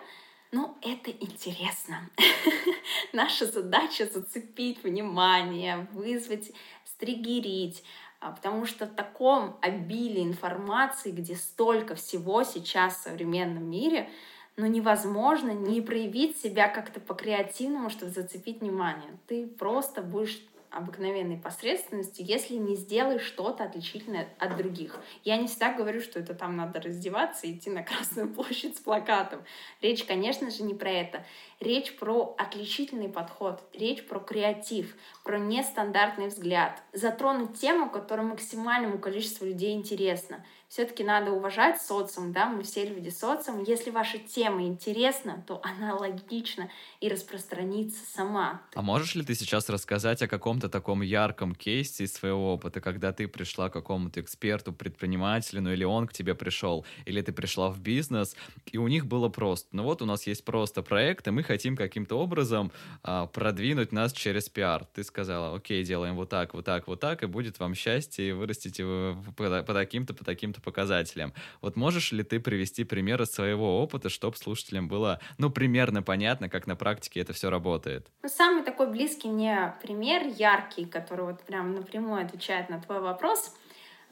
Ну, 0.51 0.75
это 0.81 1.11
интересно. 1.11 2.09
Наша 3.13 3.45
задача 3.45 4.05
зацепить 4.05 4.83
внимание, 4.83 5.87
вызвать, 5.93 6.51
стригерить, 6.83 7.83
а, 8.19 8.31
потому 8.31 8.65
что 8.65 8.85
в 8.85 8.93
таком 8.93 9.57
обилии 9.61 10.23
информации, 10.23 11.11
где 11.11 11.37
столько 11.37 11.95
всего 11.95 12.43
сейчас 12.43 12.97
в 12.97 13.03
современном 13.03 13.63
мире, 13.63 14.09
ну, 14.57 14.65
невозможно 14.65 15.51
не 15.51 15.79
проявить 15.79 16.37
себя 16.37 16.67
как-то 16.67 16.99
по-креативному, 16.99 17.89
чтобы 17.89 18.11
зацепить 18.11 18.59
внимание. 18.59 19.17
Ты 19.27 19.47
просто 19.47 20.01
будешь 20.01 20.43
обыкновенной 20.71 21.37
посредственности, 21.37 22.23
если 22.25 22.55
не 22.55 22.75
сделаешь 22.75 23.23
что-то 23.23 23.63
отличительное 23.65 24.29
от 24.39 24.57
других. 24.57 24.99
Я 25.23 25.37
не 25.37 25.47
всегда 25.47 25.73
говорю, 25.73 26.01
что 26.01 26.19
это 26.19 26.33
там 26.33 26.55
надо 26.55 26.81
раздеваться 26.81 27.47
и 27.47 27.53
идти 27.53 27.69
на 27.69 27.83
Красную 27.91 28.29
площадь 28.33 28.77
с 28.77 28.79
плакатом. 28.79 29.43
Речь, 29.81 30.03
конечно 30.05 30.49
же, 30.49 30.63
не 30.63 30.73
про 30.73 30.89
это. 30.89 31.25
Речь 31.59 31.95
про 31.97 32.33
отличительный 32.37 33.09
подход, 33.09 33.61
речь 33.73 34.05
про 34.07 34.19
креатив, 34.19 34.95
про 35.23 35.37
нестандартный 35.37 36.27
взгляд. 36.27 36.81
Затронуть 36.93 37.59
тему, 37.59 37.89
которая 37.89 38.25
максимальному 38.25 38.97
количеству 38.97 39.45
людей 39.45 39.73
интересна 39.73 40.43
все-таки 40.71 41.03
надо 41.03 41.31
уважать 41.31 41.81
социум, 41.81 42.31
да, 42.31 42.45
мы 42.45 42.63
все 42.63 42.85
люди 42.85 43.09
социум. 43.09 43.61
Если 43.61 43.91
ваша 43.91 44.19
тема 44.19 44.63
интересна, 44.63 45.43
то 45.45 45.61
она 45.65 45.97
логична 45.97 46.69
и 47.01 47.09
распространится 47.09 47.99
сама. 48.05 48.61
А 48.73 48.81
можешь 48.81 49.15
ли 49.15 49.25
ты 49.25 49.35
сейчас 49.35 49.67
рассказать 49.67 50.21
о 50.21 50.29
каком-то 50.29 50.69
таком 50.69 51.01
ярком 51.01 51.55
кейсе 51.55 52.05
из 52.05 52.13
своего 52.13 52.53
опыта, 52.53 52.79
когда 52.79 53.11
ты 53.11 53.27
пришла 53.27 53.69
к 53.69 53.73
какому-то 53.73 54.21
эксперту, 54.21 54.71
предпринимателю, 54.71 55.61
ну 55.61 55.73
или 55.73 55.83
он 55.83 56.07
к 56.07 56.13
тебе 56.13 56.35
пришел, 56.35 56.85
или 57.03 57.21
ты 57.21 57.33
пришла 57.33 57.69
в 57.69 57.81
бизнес, 57.81 58.37
и 58.71 58.77
у 58.77 58.87
них 58.87 59.07
было 59.07 59.27
просто, 59.27 59.67
ну 59.73 59.83
вот 59.83 60.01
у 60.01 60.05
нас 60.05 60.25
есть 60.25 60.45
просто 60.45 60.83
проект, 60.83 61.27
и 61.27 61.31
мы 61.31 61.43
хотим 61.43 61.75
каким-то 61.75 62.15
образом 62.15 62.71
а, 63.03 63.25
продвинуть 63.25 63.91
нас 63.91 64.13
через 64.13 64.47
пиар. 64.47 64.85
Ты 64.85 65.03
сказала, 65.03 65.53
окей, 65.53 65.83
делаем 65.83 66.15
вот 66.15 66.29
так, 66.29 66.53
вот 66.53 66.63
так, 66.63 66.87
вот 66.87 67.01
так, 67.01 67.23
и 67.23 67.25
будет 67.25 67.59
вам 67.59 67.75
счастье, 67.75 68.29
и 68.29 68.31
вырастите 68.31 68.85
вы 68.85 69.17
по, 69.35 69.63
по 69.63 69.73
таким-то, 69.73 70.13
по 70.13 70.23
таким-то 70.23 70.60
показателям. 70.61 71.33
Вот 71.61 71.75
можешь 71.75 72.11
ли 72.11 72.23
ты 72.23 72.39
привести 72.39 72.83
примеры 72.83 73.25
своего 73.25 73.81
опыта, 73.81 74.09
чтобы 74.09 74.37
слушателям 74.37 74.87
было, 74.87 75.19
ну, 75.37 75.49
примерно 75.49 76.03
понятно, 76.03 76.49
как 76.49 76.67
на 76.67 76.75
практике 76.75 77.19
это 77.19 77.33
все 77.33 77.49
работает? 77.49 78.07
Ну, 78.23 78.29
самый 78.29 78.63
такой 78.63 78.89
близкий 78.89 79.29
мне 79.29 79.73
пример, 79.81 80.27
яркий, 80.27 80.85
который 80.85 81.25
вот 81.25 81.41
прям 81.43 81.73
напрямую 81.75 82.23
отвечает 82.23 82.69
на 82.69 82.81
твой 82.81 82.99
вопрос, 82.99 83.55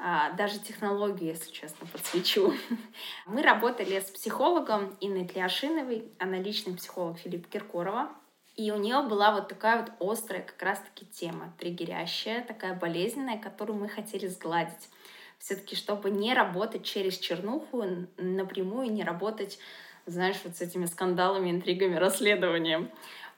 а, 0.02 0.32
даже 0.32 0.60
технологию, 0.60 1.32
если 1.34 1.52
честно, 1.52 1.86
подсвечу. 1.88 2.54
Мы 3.28 3.42
работали 3.42 4.00
с 4.00 4.06
психологом 4.06 4.96
Инной 5.02 5.28
Тляшиновой, 5.28 6.12
она 6.20 6.38
личный 6.38 6.76
психолог 6.76 7.20
Филиппа 7.20 7.50
Киркорова. 7.50 8.10
И 8.56 8.72
у 8.72 8.78
нее 8.78 9.02
была 9.04 9.32
вот 9.32 9.48
такая 9.48 9.82
вот 9.82 9.92
острая 10.12 10.42
как 10.42 10.62
раз-таки 10.62 11.06
тема, 11.06 11.54
триггерящая, 11.60 12.44
такая 12.44 12.74
болезненная, 12.74 13.38
которую 13.38 13.80
мы 13.80 13.88
хотели 13.88 14.28
сгладить. 14.28 14.90
Все-таки, 15.40 15.76
чтобы 15.76 16.12
не 16.12 16.34
работать 16.34 16.84
через 16.84 17.18
чернуху, 17.18 17.84
напрямую 18.18 18.92
не 18.92 19.04
работать, 19.04 19.58
знаешь, 20.06 20.40
вот 20.44 20.58
с 20.58 20.62
этими 20.62 20.86
скандалами, 20.86 21.50
интригами, 21.50 21.96
расследованием. 21.96 22.92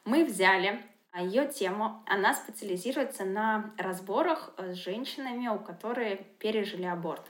Мы 0.03 0.25
взяли 0.25 0.81
ее 1.17 1.47
тему. 1.47 2.03
Она 2.07 2.33
специализируется 2.33 3.23
на 3.23 3.71
разборах 3.77 4.53
с 4.57 4.73
женщинами, 4.73 5.47
у 5.47 5.59
которых 5.59 6.19
пережили 6.39 6.85
аборт. 6.85 7.23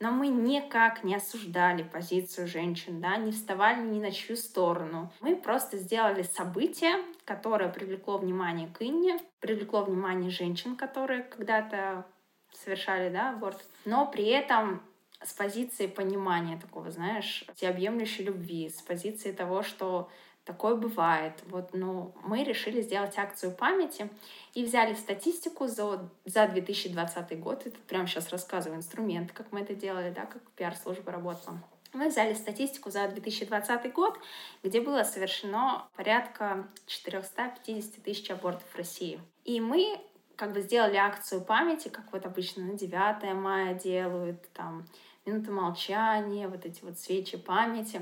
Но 0.00 0.10
мы 0.10 0.28
никак 0.28 1.04
не 1.04 1.14
осуждали 1.14 1.82
позицию 1.82 2.48
женщин, 2.48 3.02
да, 3.02 3.18
не 3.18 3.32
вставали 3.32 3.82
ни 3.82 4.00
на 4.00 4.10
чью 4.10 4.34
сторону. 4.34 5.12
Мы 5.20 5.36
просто 5.36 5.76
сделали 5.76 6.22
событие, 6.22 6.94
которое 7.26 7.68
привлекло 7.68 8.16
внимание 8.16 8.68
к 8.68 8.80
Инне, 8.80 9.18
привлекло 9.40 9.84
внимание 9.84 10.30
женщин, 10.30 10.74
которые 10.74 11.22
когда-то 11.22 12.06
совершали 12.52 13.10
да, 13.10 13.30
аборт, 13.30 13.64
но 13.84 14.06
при 14.06 14.26
этом 14.26 14.82
с 15.22 15.32
позиции 15.32 15.86
понимания 15.86 16.58
такого, 16.58 16.90
знаешь, 16.90 17.44
всеобъемлющей 17.54 18.24
любви, 18.24 18.68
с 18.68 18.80
позиции 18.80 19.32
того, 19.32 19.62
что 19.62 20.08
такое 20.44 20.74
бывает. 20.74 21.34
Вот, 21.46 21.70
ну, 21.74 22.14
мы 22.24 22.42
решили 22.42 22.80
сделать 22.80 23.18
акцию 23.18 23.52
памяти 23.52 24.08
и 24.54 24.64
взяли 24.64 24.94
статистику 24.94 25.66
за, 25.66 26.08
за 26.24 26.48
2020 26.48 27.40
год. 27.40 27.66
Это 27.66 27.78
прямо 27.86 28.06
сейчас 28.06 28.30
рассказываю 28.30 28.78
инструмент, 28.78 29.32
как 29.32 29.52
мы 29.52 29.60
это 29.60 29.74
делали, 29.74 30.10
да, 30.10 30.26
как 30.26 30.42
пиар-служба 30.56 31.12
работала. 31.12 31.62
Мы 31.92 32.08
взяли 32.08 32.34
статистику 32.34 32.90
за 32.90 33.08
2020 33.08 33.92
год, 33.92 34.18
где 34.62 34.80
было 34.80 35.02
совершено 35.02 35.88
порядка 35.96 36.68
450 36.86 38.02
тысяч 38.02 38.30
абортов 38.30 38.68
в 38.72 38.76
России. 38.76 39.20
И 39.44 39.60
мы 39.60 40.00
как 40.40 40.54
бы 40.54 40.62
сделали 40.62 40.96
акцию 40.96 41.42
памяти, 41.42 41.88
как 41.88 42.10
вот 42.12 42.24
обычно 42.24 42.64
на 42.64 42.72
9 42.72 43.34
мая 43.34 43.74
делают, 43.74 44.50
там, 44.54 44.86
минута 45.26 45.52
молчания, 45.52 46.48
вот 46.48 46.64
эти 46.64 46.82
вот 46.82 46.98
свечи 46.98 47.36
памяти. 47.36 48.00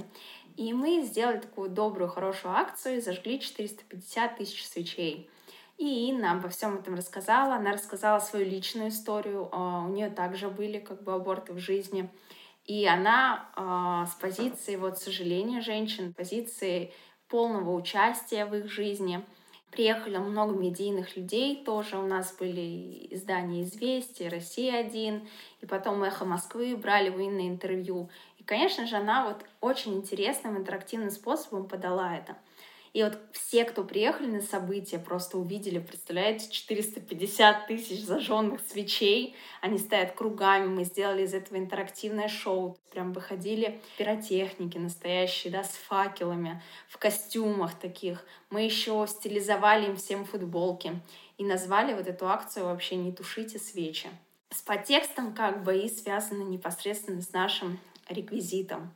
И 0.57 0.73
мы 0.73 1.03
сделали 1.03 1.39
такую 1.39 1.69
добрую, 1.69 2.09
хорошую 2.09 2.55
акцию 2.55 2.99
и 2.99 3.01
зажгли 3.01 3.41
450 3.41 4.37
тысяч 4.37 4.65
свечей. 4.69 5.29
И 5.79 6.11
Инна 6.11 6.33
обо 6.33 6.49
всем 6.49 6.79
этом 6.79 6.95
рассказала. 6.95 7.57
Она 7.57 7.73
рассказала 7.73 8.21
свою 8.21 8.47
личную 8.47 8.91
историю. 8.91 9.49
А, 9.51 9.85
у 9.85 9.89
нее 9.89 10.09
также 10.09 10.49
были 10.49 10.79
как 10.79 11.03
бы 11.03 11.15
аборты 11.15 11.53
в 11.53 11.59
жизни. 11.59 12.09
И 12.67 12.87
она 12.87 13.49
э, 13.57 14.07
с 14.09 14.15
позиции 14.15 14.77
вот 14.77 14.99
сожаления 14.99 15.61
женщин, 15.61 16.15
позиции 16.15 16.93
полного 17.27 17.73
участия 17.73 18.47
в 18.47 18.55
их 18.55 18.71
жизни. 18.71 19.25
Приехали 19.71 20.17
много 20.17 20.55
медийных 20.55 21.17
людей, 21.17 21.63
тоже 21.63 21.99
у 21.99 22.07
нас 22.07 22.35
были 22.39 23.07
издания 23.11 23.63
«Известия», 23.63 24.31
«Россия-1», 24.31 25.29
и 25.61 25.67
потом 25.67 26.03
«Эхо 26.03 26.25
Москвы» 26.25 26.77
брали 26.77 27.11
у 27.11 27.21
Инны 27.21 27.49
интервью. 27.49 28.09
И, 28.39 28.43
конечно 28.43 28.87
же, 28.87 28.97
она 28.97 29.27
вот 29.29 29.45
очень 29.61 29.95
интересным 29.95 30.57
интерактивным 30.57 31.11
способом 31.11 31.69
подала 31.69 32.17
это. 32.17 32.37
И 32.93 33.03
вот 33.03 33.19
все, 33.33 33.65
кто 33.65 33.85
приехали 33.85 34.27
на 34.27 34.41
событие, 34.41 34.99
просто 34.99 35.39
увидели, 35.39 35.79
представляете, 35.79 36.51
450 36.51 37.67
тысяч 37.67 38.05
зажженных 38.05 38.61
свечей. 38.69 39.37
Они 39.61 39.79
стоят 39.79 40.13
кругами, 40.13 40.67
мы 40.67 40.85
сделали 40.85 41.25
из 41.25 41.35
этого 41.35 41.59
интерактивное 41.59 42.29
шоу. 42.29 42.79
Прям 42.91 43.13
выходили 43.13 43.81
пиротехники 43.97 44.79
настоящие, 44.79 45.53
да, 45.53 45.65
с 45.65 45.73
факелами, 45.89 46.63
в 46.89 46.99
костюмах 46.99 47.79
таких. 47.79 48.25
Мы 48.51 48.63
еще 48.63 49.07
стилизовали 49.09 49.87
им 49.87 49.97
всем 49.97 50.25
футболки 50.25 51.01
и 51.37 51.45
назвали 51.45 51.95
вот 51.95 52.07
эту 52.07 52.29
акцию 52.29 52.67
вообще 52.67 52.97
«Не 52.97 53.13
тушите 53.13 53.59
свечи». 53.59 54.09
С 54.51 54.63
подтекстом 54.63 55.35
как 55.35 55.63
бы 55.63 55.77
и 55.77 55.89
связано 55.89 56.43
непосредственно 56.43 57.21
с 57.21 57.33
нашим 57.33 57.79
реквизитом. 58.09 58.93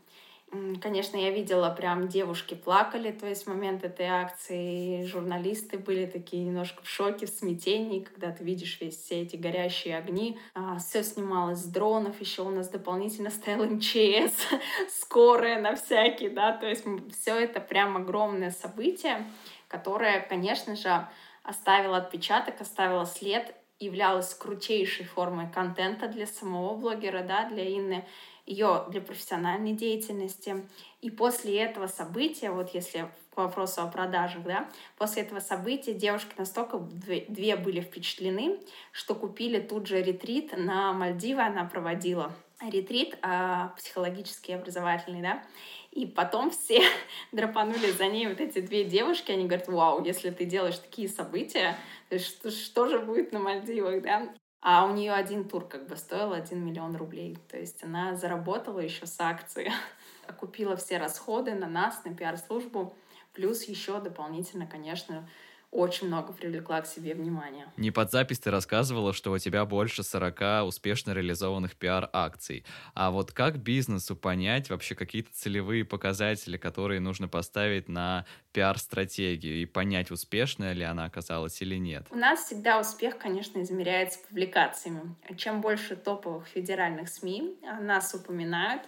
Конечно, 0.82 1.16
я 1.16 1.30
видела, 1.30 1.70
прям 1.70 2.08
девушки 2.08 2.52
плакали, 2.52 3.10
то 3.10 3.26
есть 3.26 3.44
в 3.44 3.46
момент 3.46 3.84
этой 3.84 4.04
акции 4.04 5.02
журналисты 5.06 5.78
были 5.78 6.04
такие 6.04 6.44
немножко 6.44 6.82
в 6.82 6.88
шоке, 6.88 7.24
в 7.24 7.30
смятении, 7.30 8.00
когда 8.00 8.32
ты 8.32 8.44
видишь 8.44 8.78
весь 8.78 8.98
все 8.98 9.22
эти 9.22 9.36
горящие 9.36 9.96
огни. 9.96 10.38
А, 10.52 10.76
все 10.76 11.02
снималось 11.04 11.60
с 11.60 11.64
дронов, 11.64 12.20
еще 12.20 12.42
у 12.42 12.50
нас 12.50 12.68
дополнительно 12.68 13.30
стоял 13.30 13.64
МЧС, 13.64 14.46
скорая 14.90 15.58
на 15.58 15.74
всякий, 15.74 16.28
да, 16.28 16.52
то 16.52 16.68
есть 16.68 16.84
все 17.12 17.34
это 17.34 17.58
прям 17.58 17.96
огромное 17.96 18.50
событие, 18.50 19.24
которое, 19.68 20.20
конечно 20.20 20.76
же, 20.76 21.08
оставило 21.44 21.96
отпечаток, 21.96 22.60
оставило 22.60 23.06
след, 23.06 23.54
являлось 23.78 24.34
крутейшей 24.34 25.06
формой 25.06 25.50
контента 25.50 26.08
для 26.08 26.26
самого 26.26 26.76
блогера, 26.76 27.22
да, 27.22 27.48
для 27.48 27.66
Инны, 27.66 28.06
ее 28.46 28.84
для 28.88 29.00
профессиональной 29.00 29.72
деятельности. 29.72 30.66
И 31.00 31.10
после 31.10 31.58
этого 31.58 31.86
события, 31.86 32.50
вот 32.50 32.74
если 32.74 33.08
к 33.34 33.36
вопросу 33.36 33.82
о 33.82 33.86
продажах, 33.86 34.42
да, 34.44 34.68
после 34.98 35.22
этого 35.22 35.40
события 35.40 35.94
девушки 35.94 36.34
настолько 36.36 36.78
две, 36.78 37.24
две 37.28 37.56
были 37.56 37.80
впечатлены, 37.80 38.58
что 38.92 39.14
купили 39.14 39.58
тут 39.58 39.86
же 39.86 40.02
ретрит 40.02 40.56
на 40.56 40.92
Мальдивы, 40.92 41.42
она 41.42 41.64
проводила 41.64 42.32
ретрит 42.60 43.18
а, 43.22 43.68
психологический, 43.76 44.52
образовательный, 44.52 45.22
да, 45.22 45.42
и 45.90 46.06
потом 46.06 46.50
все 46.50 46.82
драпанули 47.32 47.90
за 47.90 48.06
ней 48.06 48.26
вот 48.26 48.40
эти 48.40 48.60
две 48.60 48.84
девушки, 48.84 49.32
они 49.32 49.46
говорят, 49.46 49.68
вау, 49.68 50.04
если 50.04 50.30
ты 50.30 50.44
делаешь 50.44 50.78
такие 50.78 51.08
события, 51.08 51.76
что, 52.18 52.50
что 52.50 52.88
же 52.88 52.98
будет 52.98 53.32
на 53.32 53.38
Мальдивах, 53.38 54.02
да? 54.02 54.34
А 54.64 54.86
у 54.86 54.94
нее 54.94 55.12
один 55.12 55.48
тур 55.48 55.66
как 55.66 55.88
бы 55.88 55.96
стоил 55.96 56.32
1 56.32 56.64
миллион 56.64 56.94
рублей. 56.94 57.36
То 57.50 57.58
есть 57.58 57.82
она 57.82 58.14
заработала 58.14 58.78
еще 58.78 59.06
с 59.06 59.20
акции, 59.20 59.72
окупила 60.28 60.76
все 60.76 60.98
расходы 60.98 61.52
на 61.54 61.66
нас, 61.66 62.04
на 62.04 62.14
пиар-службу, 62.14 62.94
плюс 63.32 63.64
еще 63.64 64.00
дополнительно, 64.00 64.68
конечно, 64.68 65.28
очень 65.72 66.06
много 66.06 66.32
привлекла 66.34 66.82
к 66.82 66.86
себе 66.86 67.14
внимания. 67.14 67.72
Не 67.78 67.90
под 67.90 68.12
запись 68.12 68.38
ты 68.38 68.50
рассказывала, 68.50 69.12
что 69.12 69.32
у 69.32 69.38
тебя 69.38 69.64
больше 69.64 70.02
40 70.02 70.66
успешно 70.66 71.12
реализованных 71.12 71.74
пиар-акций. 71.76 72.64
А 72.94 73.10
вот 73.10 73.32
как 73.32 73.58
бизнесу 73.58 74.14
понять 74.14 74.68
вообще 74.68 74.94
какие-то 74.94 75.32
целевые 75.32 75.84
показатели, 75.84 76.58
которые 76.58 77.00
нужно 77.00 77.26
поставить 77.26 77.88
на 77.88 78.26
пиар-стратегию 78.52 79.62
и 79.62 79.64
понять, 79.64 80.10
успешная 80.10 80.74
ли 80.74 80.84
она 80.84 81.06
оказалась 81.06 81.60
или 81.62 81.76
нет? 81.76 82.06
У 82.10 82.16
нас 82.16 82.44
всегда 82.44 82.78
успех, 82.78 83.16
конечно, 83.16 83.62
измеряется 83.62 84.18
публикациями. 84.28 85.16
Чем 85.38 85.62
больше 85.62 85.96
топовых 85.96 86.46
федеральных 86.46 87.08
СМИ 87.08 87.56
нас 87.80 88.14
упоминают, 88.14 88.82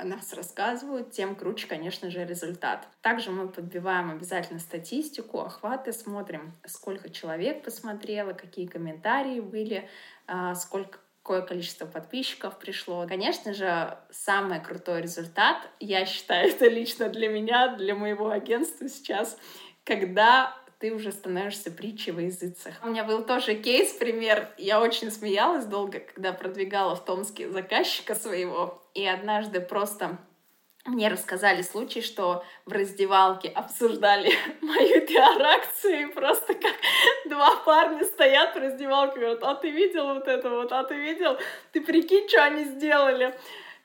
о 0.00 0.04
нас 0.04 0.32
рассказывают, 0.32 1.10
тем 1.10 1.34
круче, 1.34 1.66
конечно 1.66 2.10
же, 2.10 2.24
результат. 2.24 2.88
Также 3.02 3.30
мы 3.30 3.48
подбиваем 3.48 4.10
обязательно 4.10 4.58
статистику, 4.58 5.40
охваты, 5.40 5.92
смотрим, 5.92 6.54
сколько 6.66 7.10
человек 7.10 7.62
посмотрело, 7.62 8.32
какие 8.32 8.66
комментарии 8.66 9.40
были, 9.40 9.88
а, 10.26 10.54
сколько 10.54 10.98
какое 11.22 11.42
количество 11.42 11.84
подписчиков 11.84 12.58
пришло. 12.58 13.06
Конечно 13.06 13.52
же, 13.52 13.98
самый 14.10 14.58
крутой 14.58 15.02
результат, 15.02 15.68
я 15.78 16.06
считаю, 16.06 16.48
это 16.50 16.66
лично 16.66 17.08
для 17.08 17.28
меня, 17.28 17.76
для 17.76 17.94
моего 17.94 18.30
агентства 18.30 18.88
сейчас, 18.88 19.36
когда 19.84 20.56
ты 20.80 20.94
уже 20.94 21.12
становишься 21.12 21.70
притчей 21.70 22.10
во 22.10 22.22
языцах. 22.22 22.72
У 22.82 22.88
меня 22.88 23.04
был 23.04 23.22
тоже 23.22 23.54
кейс, 23.54 23.92
пример. 23.92 24.48
Я 24.56 24.80
очень 24.80 25.10
смеялась 25.10 25.66
долго, 25.66 26.00
когда 26.00 26.32
продвигала 26.32 26.96
в 26.96 27.04
Томске 27.04 27.50
заказчика 27.50 28.14
своего. 28.14 28.82
И 28.94 29.06
однажды 29.06 29.60
просто 29.60 30.18
мне 30.86 31.08
рассказали 31.08 31.60
случай, 31.60 32.00
что 32.00 32.42
в 32.64 32.72
раздевалке 32.72 33.48
обсуждали 33.48 34.32
мою 34.62 35.06
пиар-акцию, 35.06 36.08
и 36.08 36.12
просто 36.12 36.54
как 36.54 36.74
два 37.26 37.56
парня 37.56 38.02
стоят 38.04 38.54
в 38.54 38.58
раздевалке, 38.58 39.20
говорят, 39.20 39.42
а 39.42 39.54
ты 39.56 39.70
видел 39.70 40.14
вот 40.14 40.26
это 40.26 40.48
вот, 40.48 40.72
а 40.72 40.82
ты 40.84 40.94
видел? 40.94 41.36
Ты 41.72 41.82
прикинь, 41.82 42.26
что 42.26 42.42
они 42.44 42.64
сделали? 42.64 43.38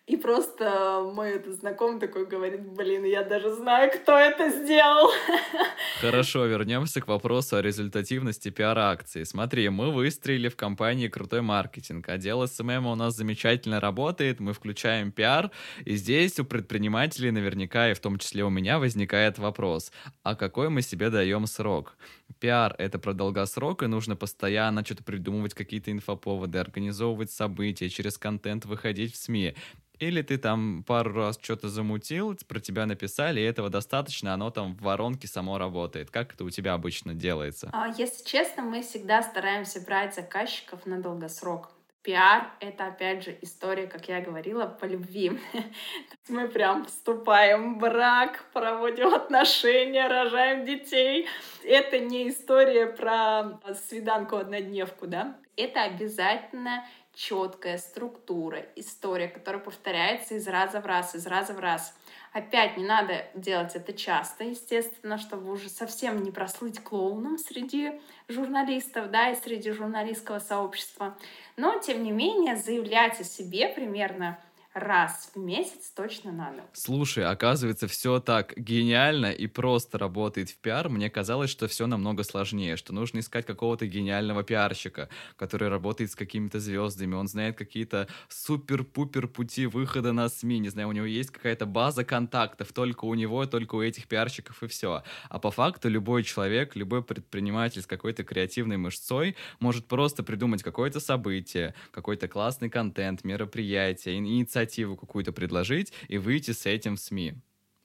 И 0.08 0.18
просто 0.18 1.12
мой 1.16 1.32
этот 1.32 1.56
знакомый 1.56 2.00
такой 2.00 2.28
говорит, 2.28 2.62
блин, 2.62 3.06
я 3.06 3.24
даже 3.24 3.52
знаю, 3.56 3.92
кто 3.92 4.16
это 4.16 4.52
сделал. 4.52 5.10
Хорошо, 6.00 6.46
вернемся 6.46 7.02
к 7.02 7.08
вопросу 7.08 7.56
о 7.56 7.62
результативности 7.64 8.50
пиар-акции. 8.50 9.24
Смотри, 9.24 9.68
мы 9.70 9.92
выстроили 9.92 10.48
в 10.48 10.56
компании 10.56 11.08
крутой 11.08 11.42
маркетинг, 11.42 12.08
отдел 12.08 12.48
SMM 12.48 12.86
у 12.86 12.94
нас 12.94 13.16
замечательно 13.16 13.80
работает, 13.80 14.40
мы 14.40 14.54
включаем 14.54 15.12
пиар, 15.12 15.50
и 15.86 15.96
здесь 15.96 16.40
у 16.40 16.46
предпринимателей 16.46 17.32
наверняка, 17.32 17.90
и 17.90 17.96
в 17.96 18.00
том 18.00 18.20
числе 18.20 18.44
у 18.44 18.52
меня, 18.52 18.78
возникает 18.78 19.40
вопрос, 19.40 19.92
а 20.22 20.36
какой 20.36 20.70
мы 20.70 20.84
себе 20.84 21.10
даем 21.10 21.48
срок? 21.48 21.98
Пиар— 22.40 22.76
это 22.78 23.00
про 23.00 23.14
долгосрок, 23.14 23.84
и 23.84 23.88
нужно 23.88 24.16
постоянно 24.16 24.84
что-то 24.86 25.04
придумывать, 25.04 25.54
какие-то 25.54 25.92
инфоповоды, 25.92 26.58
организовывать 26.60 27.32
события, 27.32 27.90
через 27.90 28.18
контент 28.18 28.66
выходить 28.66 29.14
в 29.14 29.18
СМИ. 29.18 29.56
Или 30.00 30.22
ты 30.22 30.38
там 30.38 30.84
пару 30.84 31.14
раз 31.14 31.40
что-то 31.42 31.70
замутил, 31.70 32.38
про 32.48 32.60
тебя 32.60 32.86
написали, 32.86 33.40
и 33.40 33.44
этого 33.44 33.70
достаточно, 33.70 34.34
оно 34.34 34.50
там 34.50 34.76
в 34.76 34.82
воронке 34.82 35.28
само 35.28 35.58
работает. 35.58 36.12
Как 36.12 36.34
это 36.34 36.44
у 36.44 36.50
тебя 36.50 36.74
обычно 36.74 37.14
делается? 37.14 37.70
А, 37.72 37.88
если 37.98 38.26
честно, 38.26 38.64
мы 38.64 38.82
всегда 38.82 39.24
стараемся 39.24 39.80
брать 39.82 40.14
заказчиков 40.16 40.86
на 40.86 41.02
долгосрок. 41.02 41.75
Пиар— 42.06 42.52
это, 42.60 42.86
опять 42.86 43.24
же, 43.24 43.36
история, 43.42 43.88
как 43.88 44.08
я 44.08 44.22
говорила, 44.22 44.68
по 44.68 44.86
любви. 44.86 45.40
Мы 46.30 46.48
прям 46.48 46.86
вступаем 46.86 47.76
в 47.76 47.78
брак, 47.80 48.46
проводим 48.54 49.12
отношения, 49.12 50.08
рожаем 50.08 50.66
детей. 50.66 51.28
Это 51.64 51.98
не 51.98 52.30
история 52.30 52.86
про 52.86 53.60
свиданку-однодневку, 53.74 55.08
да? 55.08 55.36
Это 55.58 55.82
обязательно 55.82 56.86
четкая 57.16 57.80
структура, 57.80 58.64
история, 58.76 59.28
которая 59.28 59.62
повторяется 59.62 60.36
из 60.36 60.48
раза 60.48 60.82
в 60.82 60.86
раз, 60.86 61.16
из 61.16 61.26
раза 61.26 61.54
в 61.54 61.60
раз. 61.60 61.98
Опять 62.36 62.76
не 62.76 62.84
надо 62.84 63.26
делать 63.34 63.76
это 63.76 63.94
часто, 63.94 64.44
естественно, 64.44 65.18
чтобы 65.18 65.54
уже 65.54 65.70
совсем 65.70 66.22
не 66.22 66.32
прослыть 66.32 66.84
клоуном 66.84 67.38
среди 67.38 68.02
журналистов, 68.28 69.10
да, 69.10 69.30
и 69.30 69.36
среди 69.36 69.72
журналистского 69.72 70.40
сообщества. 70.40 71.18
Но, 71.56 71.80
тем 71.80 72.04
не 72.04 72.12
менее, 72.12 72.58
заявлять 72.58 73.22
о 73.22 73.24
себе 73.24 73.70
примерно 73.70 74.38
раз 74.76 75.32
в 75.34 75.40
месяц 75.40 75.90
точно 75.92 76.34
надо. 76.34 76.64
Слушай, 76.74 77.24
оказывается, 77.26 77.88
все 77.88 78.20
так 78.20 78.54
гениально 78.58 79.32
и 79.32 79.48
просто 79.48 79.98
работает 79.98 80.50
в 80.50 80.58
пиар. 80.58 80.90
Мне 80.90 81.10
казалось, 81.10 81.50
что 81.50 81.70
все 81.70 81.88
намного 81.88 82.24
сложнее, 82.24 82.76
что 82.76 82.94
нужно 82.94 83.20
искать 83.20 83.46
какого-то 83.46 83.88
гениального 83.88 84.44
пиарщика, 84.44 85.08
который 85.38 85.70
работает 85.70 86.12
с 86.12 86.16
какими-то 86.16 86.60
звездами, 86.60 87.16
он 87.16 87.30
знает 87.30 87.58
какие-то 87.58 88.10
супер-пупер 88.28 89.30
пути 89.30 89.66
выхода 89.68 90.12
на 90.12 90.28
СМИ, 90.28 90.60
не 90.60 90.70
знаю, 90.70 90.90
у 90.90 90.92
него 90.92 91.06
есть 91.06 91.32
какая-то 91.32 91.66
база 91.66 92.04
контактов, 92.04 92.74
только 92.74 93.06
у 93.06 93.14
него, 93.14 93.46
только 93.46 93.76
у 93.76 93.82
этих 93.82 94.08
пиарщиков 94.08 94.62
и 94.62 94.68
все. 94.68 95.04
А 95.30 95.40
по 95.40 95.50
факту 95.50 95.88
любой 95.88 96.24
человек, 96.24 96.76
любой 96.76 97.02
предприниматель 97.02 97.82
с 97.82 97.88
какой-то 97.88 98.26
креативной 98.26 98.76
мышцой 98.76 99.38
может 99.62 99.88
просто 99.88 100.24
придумать 100.24 100.62
какое-то 100.62 101.00
событие, 101.00 101.74
какой-то 101.92 102.28
классный 102.28 102.70
контент, 102.70 103.24
мероприятие, 103.24 104.18
инициативу, 104.18 104.65
инициативу 104.66 104.96
какую-то 104.96 105.32
предложить 105.32 105.94
и 106.08 106.18
выйти 106.18 106.52
с 106.52 106.66
этим 106.66 106.96
в 106.96 107.00
СМИ. 107.00 107.36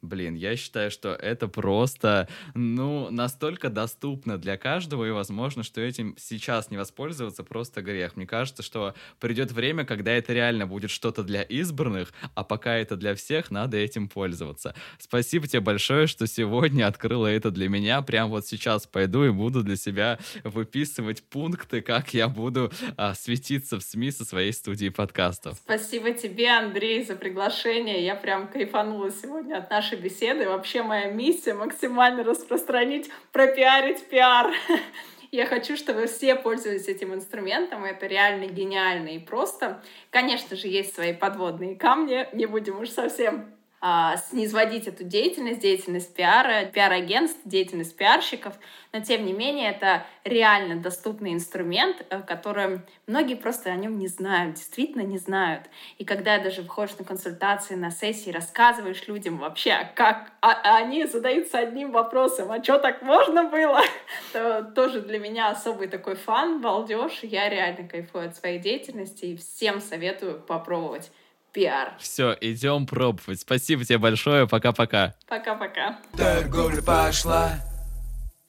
Блин, 0.03 0.35
я 0.35 0.57
считаю, 0.57 0.91
что 0.91 1.11
это 1.11 1.47
просто, 1.47 2.29
ну, 2.55 3.11
настолько 3.11 3.69
доступно 3.69 4.39
для 4.39 4.57
каждого, 4.57 5.05
и 5.05 5.11
возможно, 5.11 5.63
что 5.63 5.81
этим 5.81 6.15
сейчас 6.19 6.71
не 6.71 6.79
воспользоваться 6.79 7.45
просто 7.45 7.83
грех. 7.83 8.17
Мне 8.17 8.27
кажется, 8.27 8.63
что 8.63 8.95
придет 9.19 9.53
время, 9.53 9.85
когда 9.85 10.13
это 10.13 10.33
реально 10.33 10.67
будет 10.67 10.91
что-то 10.91 11.23
для 11.23 11.43
избранных, 11.43 12.13
а 12.35 12.45
пока 12.45 12.77
это 12.77 12.97
для 12.97 13.15
всех, 13.15 13.51
надо 13.51 13.77
этим 13.77 14.09
пользоваться. 14.09 14.75
Спасибо 14.99 15.47
тебе 15.47 15.61
большое, 15.61 16.07
что 16.07 16.27
сегодня 16.27 16.87
открыла 16.87 17.27
это 17.27 17.51
для 17.51 17.69
меня. 17.69 18.01
Прям 18.01 18.31
вот 18.31 18.47
сейчас 18.47 18.87
пойду 18.87 19.25
и 19.25 19.31
буду 19.31 19.63
для 19.63 19.77
себя 19.77 20.19
выписывать 20.45 21.23
пункты, 21.25 21.83
как 21.83 22.15
я 22.15 22.29
буду 22.29 22.73
а, 22.97 23.15
светиться 23.15 23.79
в 23.79 23.83
СМИ 23.83 24.13
со 24.13 24.25
своей 24.25 24.53
студии 24.53 24.89
подкастов. 24.89 25.59
Спасибо 25.59 26.13
тебе, 26.13 26.49
Андрей, 26.51 27.05
за 27.05 27.17
приглашение. 27.17 28.05
Я 28.05 28.15
прям 28.15 28.49
кайфанула 28.49 29.11
сегодня 29.11 29.59
от 29.59 29.71
нашей 29.71 29.90
нашей 29.91 30.03
беседы. 30.03 30.49
Вообще 30.49 30.83
моя 30.83 31.11
миссия 31.11 31.55
максимально 31.55 32.23
распространить, 32.23 33.11
пропиарить 33.33 34.05
пиар. 34.09 34.53
Я 35.33 35.47
хочу, 35.47 35.77
чтобы 35.77 36.07
все 36.07 36.35
пользовались 36.35 36.89
этим 36.89 37.15
инструментом. 37.15 37.85
Это 37.85 38.07
реально 38.07 38.47
гениально 38.47 39.09
и 39.09 39.19
просто. 39.19 39.83
Конечно 40.11 40.57
же, 40.57 40.69
есть 40.69 40.95
свои 40.95 41.13
подводные 41.13 41.77
камни. 41.77 42.29
Не 42.33 42.47
будем 42.47 42.81
уж 42.81 42.91
совсем 42.91 43.55
а, 43.83 44.19
снизводить 44.19 44.87
эту 44.87 45.05
деятельность, 45.05 45.61
деятельность 45.61 46.15
пиара, 46.15 46.67
пиар-агентств, 46.67 47.41
деятельность 47.47 47.97
пиарщиков, 47.97 48.55
но 48.93 49.01
тем 49.01 49.25
не 49.25 49.33
менее 49.33 49.71
это 49.71 50.05
реально 50.25 50.77
доступный 50.77 51.33
инструмент, 51.33 52.05
э, 52.11 52.21
который 52.21 52.83
многие 53.07 53.37
просто 53.37 53.71
о 53.71 53.77
нем 53.77 53.99
не 53.99 54.07
знают, 54.07 54.57
действительно 54.57 55.01
не 55.01 55.17
знают. 55.17 55.65
И 55.97 56.05
когда 56.05 56.39
даже 56.39 56.61
выходишь 56.61 56.99
на 56.99 57.07
консультации, 57.07 57.75
на 57.75 57.91
сессии, 57.91 58.31
рассказываешь 58.31 59.09
людям 59.09 59.39
вообще, 59.39 59.91
как 59.95 60.31
а, 60.43 60.53
а 60.53 60.77
они 60.77 61.07
задаются 61.07 61.59
одним 61.59 61.91
вопросом, 61.93 62.53
а 62.53 62.63
что 62.63 62.79
так 62.79 63.01
можно 63.01 63.45
было, 63.45 63.81
то 64.35 64.63
тоже 64.63 65.01
для 65.01 65.19
меня 65.19 65.49
особый 65.49 65.89
такой 65.89 66.17
фан, 66.17 66.61
балдеж. 66.61 67.21
Я 67.23 67.49
реально 67.49 67.89
кайфую 67.89 68.29
от 68.29 68.37
своей 68.37 68.59
деятельности 68.59 69.25
и 69.25 69.37
всем 69.39 69.81
советую 69.81 70.39
попробовать 70.39 71.11
пиар. 71.53 71.95
Все, 71.99 72.37
идем 72.41 72.87
пробовать. 72.87 73.41
Спасибо 73.41 73.85
тебе 73.85 73.99
большое. 73.99 74.47
Пока-пока. 74.47 75.15
Пока-пока. 75.29 75.99
Торговля 76.17 76.83
пошла. 76.83 77.61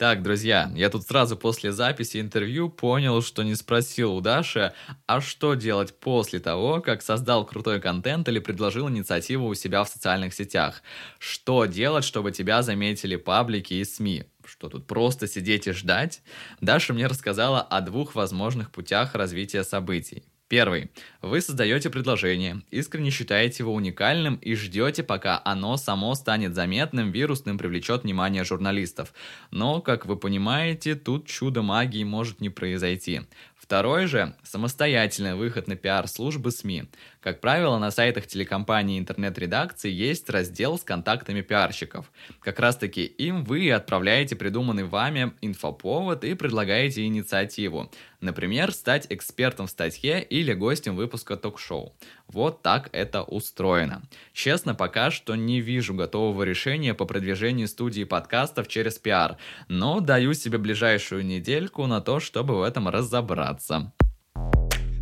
Так, 0.02 0.24
друзья, 0.24 0.72
я 0.74 0.90
тут 0.90 1.04
сразу 1.04 1.38
после 1.38 1.72
записи 1.72 2.20
интервью 2.20 2.70
понял, 2.70 3.22
что 3.22 3.44
не 3.44 3.54
спросил 3.54 4.16
у 4.16 4.20
Даши, 4.20 4.74
а 5.06 5.22
что 5.22 5.54
делать 5.54 5.94
после 6.00 6.40
того, 6.40 6.82
как 6.82 7.04
создал 7.04 7.46
крутой 7.46 7.80
контент 7.80 8.28
или 8.28 8.40
предложил 8.40 8.90
инициативу 8.90 9.46
у 9.46 9.54
себя 9.54 9.84
в 9.84 9.90
социальных 9.90 10.34
сетях. 10.34 10.82
Что 11.20 11.66
делать, 11.66 12.04
чтобы 12.04 12.32
тебя 12.32 12.64
заметили 12.64 13.16
паблики 13.16 13.76
и 13.76 13.86
СМИ? 13.86 14.24
Что 14.44 14.70
тут 14.70 14.88
просто 14.88 15.28
сидеть 15.28 15.68
и 15.68 15.72
ждать? 15.72 16.24
Даша 16.62 16.94
мне 16.94 17.06
рассказала 17.06 17.62
о 17.62 17.82
двух 17.82 18.16
возможных 18.16 18.72
путях 18.72 19.14
развития 19.14 19.64
событий. 19.64 20.24
Первый. 20.52 20.92
Вы 21.22 21.40
создаете 21.40 21.90
предложение, 21.90 22.62
искренне 22.72 23.10
считаете 23.10 23.64
его 23.64 23.74
уникальным 23.74 24.36
и 24.36 24.54
ждете, 24.54 25.02
пока 25.02 25.42
оно 25.46 25.78
само 25.78 26.14
станет 26.14 26.56
заметным, 26.56 27.14
вирусным, 27.14 27.58
привлечет 27.58 28.04
внимание 28.04 28.44
журналистов. 28.44 29.14
Но, 29.50 29.80
как 29.80 30.06
вы 30.06 30.18
понимаете, 30.18 30.96
тут 30.96 31.26
чудо 31.26 31.62
магии 31.62 32.04
может 32.04 32.42
не 32.42 32.50
произойти. 32.50 33.22
Второй 33.62 34.08
же– 34.08 34.36
самостоятельный 34.44 35.36
выход 35.36 35.68
на 35.68 35.76
пиар-службы 35.76 36.50
СМИ. 36.50 36.86
Как 37.22 37.40
правило, 37.40 37.78
на 37.78 37.92
сайтах 37.92 38.26
телекомпании 38.26 38.98
интернет-редакции 38.98 39.92
есть 39.92 40.28
раздел 40.32 40.80
с 40.80 40.84
контактами 40.84 41.42
пиарщиков. 41.42 42.12
Как 42.40 42.60
раз 42.60 42.76
таки 42.76 43.06
им 43.06 43.44
вы 43.44 43.72
отправляете 43.72 44.36
придуманный 44.36 44.86
вами 44.86 45.34
инфоповод 45.42 46.24
и 46.24 46.34
предлагаете 46.34 47.06
инициативу. 47.06 47.92
Например, 48.20 48.72
стать 48.72 49.06
экспертом 49.10 49.68
в 49.68 49.72
статье 49.72 50.24
или 50.24 50.54
гостем 50.54 50.96
выпуска 50.96 51.38
ток-шоу. 51.38 51.96
Вот 52.28 52.62
так 52.62 52.90
это 52.94 53.24
устроено. 53.24 54.02
Честно, 54.34 54.74
пока 54.74 55.12
что 55.12 55.36
не 55.36 55.60
вижу 55.60 55.94
готового 55.94 56.44
решения 56.44 56.94
по 56.94 57.06
продвижению 57.06 57.68
студии 57.68 58.06
подкастов 58.06 58.68
через 58.68 58.98
пиар, 58.98 59.38
но 59.68 60.00
даю 60.00 60.34
себе 60.34 60.58
ближайшую 60.58 61.26
недельку 61.26 61.86
на 61.88 62.02
то, 62.02 62.20
чтобы 62.20 62.58
в 62.58 62.64
этом 62.64 62.90
разобраться. 62.90 63.51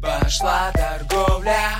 Пошла 0.01 0.71
торговля. 0.73 1.77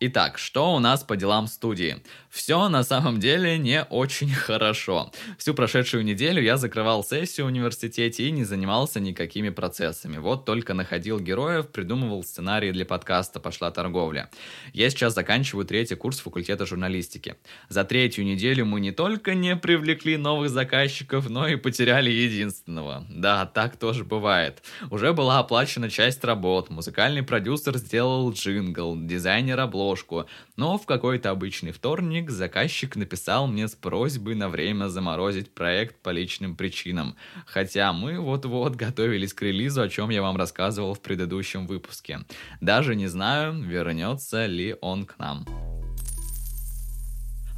Итак, 0.00 0.38
что 0.38 0.74
у 0.74 0.78
нас 0.78 1.04
по 1.04 1.14
делам 1.14 1.46
студии? 1.46 2.02
Все 2.30 2.68
на 2.68 2.84
самом 2.84 3.18
деле 3.18 3.58
не 3.58 3.82
очень 3.82 4.30
хорошо. 4.30 5.10
Всю 5.36 5.52
прошедшую 5.52 6.04
неделю 6.04 6.40
я 6.40 6.56
закрывал 6.56 7.02
сессию 7.02 7.46
в 7.46 7.48
университете 7.48 8.28
и 8.28 8.30
не 8.30 8.44
занимался 8.44 9.00
никакими 9.00 9.48
процессами. 9.48 10.18
Вот 10.18 10.44
только 10.44 10.72
находил 10.72 11.18
героев, 11.18 11.68
придумывал 11.68 12.22
сценарии 12.22 12.70
для 12.70 12.86
подкаста 12.86 13.40
«Пошла 13.40 13.72
торговля». 13.72 14.30
Я 14.72 14.90
сейчас 14.90 15.14
заканчиваю 15.14 15.66
третий 15.66 15.96
курс 15.96 16.20
факультета 16.20 16.66
журналистики. 16.66 17.34
За 17.68 17.82
третью 17.82 18.24
неделю 18.24 18.64
мы 18.64 18.78
не 18.78 18.92
только 18.92 19.34
не 19.34 19.56
привлекли 19.56 20.16
новых 20.16 20.50
заказчиков, 20.50 21.28
но 21.28 21.48
и 21.48 21.56
потеряли 21.56 22.10
единственного. 22.10 23.04
Да, 23.10 23.44
так 23.44 23.76
тоже 23.76 24.04
бывает. 24.04 24.62
Уже 24.90 25.12
была 25.12 25.40
оплачена 25.40 25.90
часть 25.90 26.22
работ, 26.22 26.70
музыкальный 26.70 27.24
продюсер 27.24 27.76
сделал 27.76 28.30
джингл, 28.30 28.96
дизайнер 28.96 29.58
обложку, 29.58 30.26
но 30.54 30.78
в 30.78 30.86
какой-то 30.86 31.30
обычный 31.30 31.72
вторник 32.20 32.30
заказчик 32.30 32.96
написал 32.96 33.46
мне 33.46 33.66
с 33.66 33.74
просьбой 33.74 34.34
на 34.34 34.48
время 34.50 34.88
заморозить 34.88 35.54
проект 35.54 36.02
по 36.02 36.10
личным 36.10 36.54
причинам. 36.54 37.16
Хотя 37.46 37.92
мы 37.92 38.20
вот-вот 38.20 38.76
готовились 38.76 39.32
к 39.32 39.42
релизу, 39.42 39.80
о 39.80 39.88
чем 39.88 40.10
я 40.10 40.20
вам 40.20 40.36
рассказывал 40.36 40.94
в 40.94 41.00
предыдущем 41.00 41.66
выпуске. 41.66 42.20
Даже 42.60 42.94
не 42.94 43.06
знаю, 43.06 43.54
вернется 43.62 44.46
ли 44.46 44.76
он 44.82 45.06
к 45.06 45.18
нам. 45.18 45.46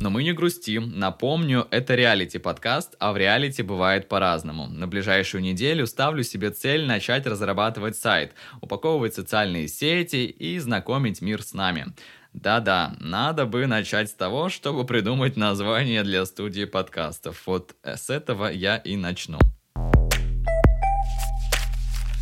Но 0.00 0.10
мы 0.10 0.22
не 0.22 0.32
грустим. 0.32 0.92
Напомню, 0.98 1.66
это 1.70 1.94
реалити-подкаст, 1.94 2.96
а 2.98 3.12
в 3.12 3.16
реалити 3.16 3.62
бывает 3.62 4.08
по-разному. 4.08 4.66
На 4.66 4.86
ближайшую 4.86 5.42
неделю 5.42 5.86
ставлю 5.86 6.24
себе 6.24 6.50
цель 6.50 6.86
начать 6.86 7.26
разрабатывать 7.26 7.96
сайт, 7.96 8.32
упаковывать 8.60 9.14
социальные 9.14 9.68
сети 9.68 10.26
и 10.26 10.58
знакомить 10.58 11.20
мир 11.20 11.42
с 11.42 11.52
нами. 11.52 11.94
Да-да, 12.32 12.96
надо 12.98 13.44
бы 13.44 13.66
начать 13.66 14.08
с 14.08 14.14
того, 14.14 14.48
чтобы 14.48 14.86
придумать 14.86 15.36
название 15.36 16.02
для 16.02 16.24
студии 16.24 16.64
подкастов. 16.64 17.46
Вот 17.46 17.76
с 17.82 18.08
этого 18.08 18.46
я 18.46 18.76
и 18.76 18.96
начну. 18.96 19.38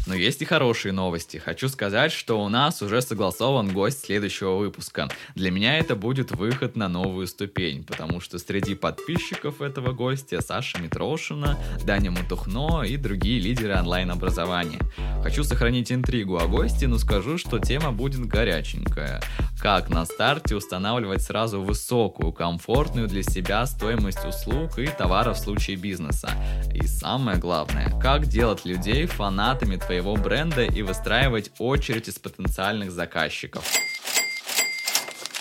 Но 0.07 0.15
есть 0.15 0.43
и 0.43 0.45
хорошие 0.45 0.93
новости. 0.93 1.37
Хочу 1.37 1.69
сказать, 1.69 2.11
что 2.13 2.43
у 2.43 2.49
нас 2.49 2.83
уже 2.83 3.03
согласован 3.03 3.73
гость 3.73 4.07
следующего 4.07 4.57
выпуска. 4.57 5.09
Для 5.35 5.51
меня 5.51 5.79
это 5.79 5.95
будет 5.95 6.31
выход 6.33 6.75
на 6.77 6.89
новую 6.89 7.27
ступень, 7.27 7.85
потому 7.85 8.21
что 8.21 8.39
среди 8.39 8.75
подписчиков 8.75 9.61
этого 9.61 9.93
гостя 9.93 10.41
Саша 10.41 10.79
Митрошина, 10.81 11.59
Даня 11.85 12.11
Мутухно 12.11 12.83
и 12.83 12.97
другие 12.97 13.39
лидеры 13.41 13.75
онлайн-образования. 13.75 14.81
Хочу 15.23 15.45
сохранить 15.45 15.93
интригу 15.93 16.39
о 16.39 16.47
госте, 16.47 16.89
но 16.89 16.99
скажу, 16.99 17.37
что 17.37 17.59
тема 17.59 17.93
будет 17.93 18.25
горяченькая. 18.27 19.21
Как 19.61 19.91
на 19.91 20.07
старте 20.07 20.57
устанавливать 20.57 21.23
сразу 21.23 21.61
высокую, 21.61 22.33
комфортную 22.33 23.07
для 23.07 23.23
себя 23.23 23.67
стоимость 23.67 24.25
услуг 24.25 24.79
и 24.79 24.87
товаров 24.87 25.37
в 25.37 25.41
случае 25.41 25.77
бизнеса. 25.77 26.31
И 26.73 26.87
самое 26.87 27.37
главное, 27.37 27.93
как 28.01 28.27
делать 28.27 28.65
людей 28.65 29.05
фанатами 29.05 29.77
твоего 29.77 30.00
бренда 30.03 30.65
и 30.65 30.83
выстраивать 30.83 31.51
очередь 31.59 32.09
из 32.09 32.19
потенциальных 32.19 32.91
заказчиков. 32.91 33.65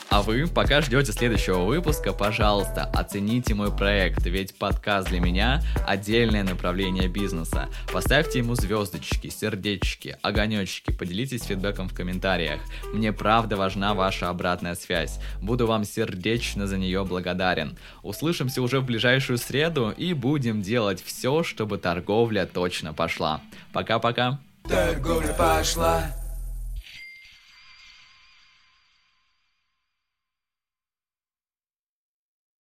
А 0.10 0.24
вы, 0.24 0.48
пока 0.48 0.82
ждете 0.82 1.12
следующего 1.12 1.60
выпуска, 1.66 2.14
пожалуйста, 2.14 2.84
оцените 2.86 3.54
мой 3.54 3.72
проект, 3.72 4.26
ведь 4.26 4.58
подкаст 4.58 5.10
для 5.10 5.20
меня– 5.20 5.62
отдельное 5.88 6.44
направление 6.44 7.08
бизнеса. 7.08 7.70
Поставьте 7.94 8.40
ему 8.40 8.56
звездочки, 8.56 9.30
сердечки, 9.30 10.18
огонечки, 10.24 10.92
поделитесь 10.92 11.44
фидбэком 11.44 11.88
в 11.88 11.94
комментариях. 11.94 12.60
Мне 12.92 13.14
правда 13.14 13.56
важна 13.56 13.94
ваша 13.94 14.30
обратная 14.30 14.74
связь. 14.74 15.20
Буду 15.44 15.68
вам 15.68 15.84
сердечно 15.84 16.66
за 16.66 16.80
нее 16.80 17.06
благодарен. 17.06 17.78
Услышимся 18.02 18.64
уже 18.64 18.80
в 18.80 18.86
ближайшую 18.86 19.38
среду 19.38 19.94
и 19.96 20.14
будем 20.14 20.64
делать 20.64 21.04
все, 21.06 21.44
чтобы 21.44 21.78
торговля 21.78 22.48
точно 22.52 22.94
пошла. 22.94 23.42
Пока-пока. 23.74 24.40
Торговля 24.68 25.34
пошла. 25.34 26.19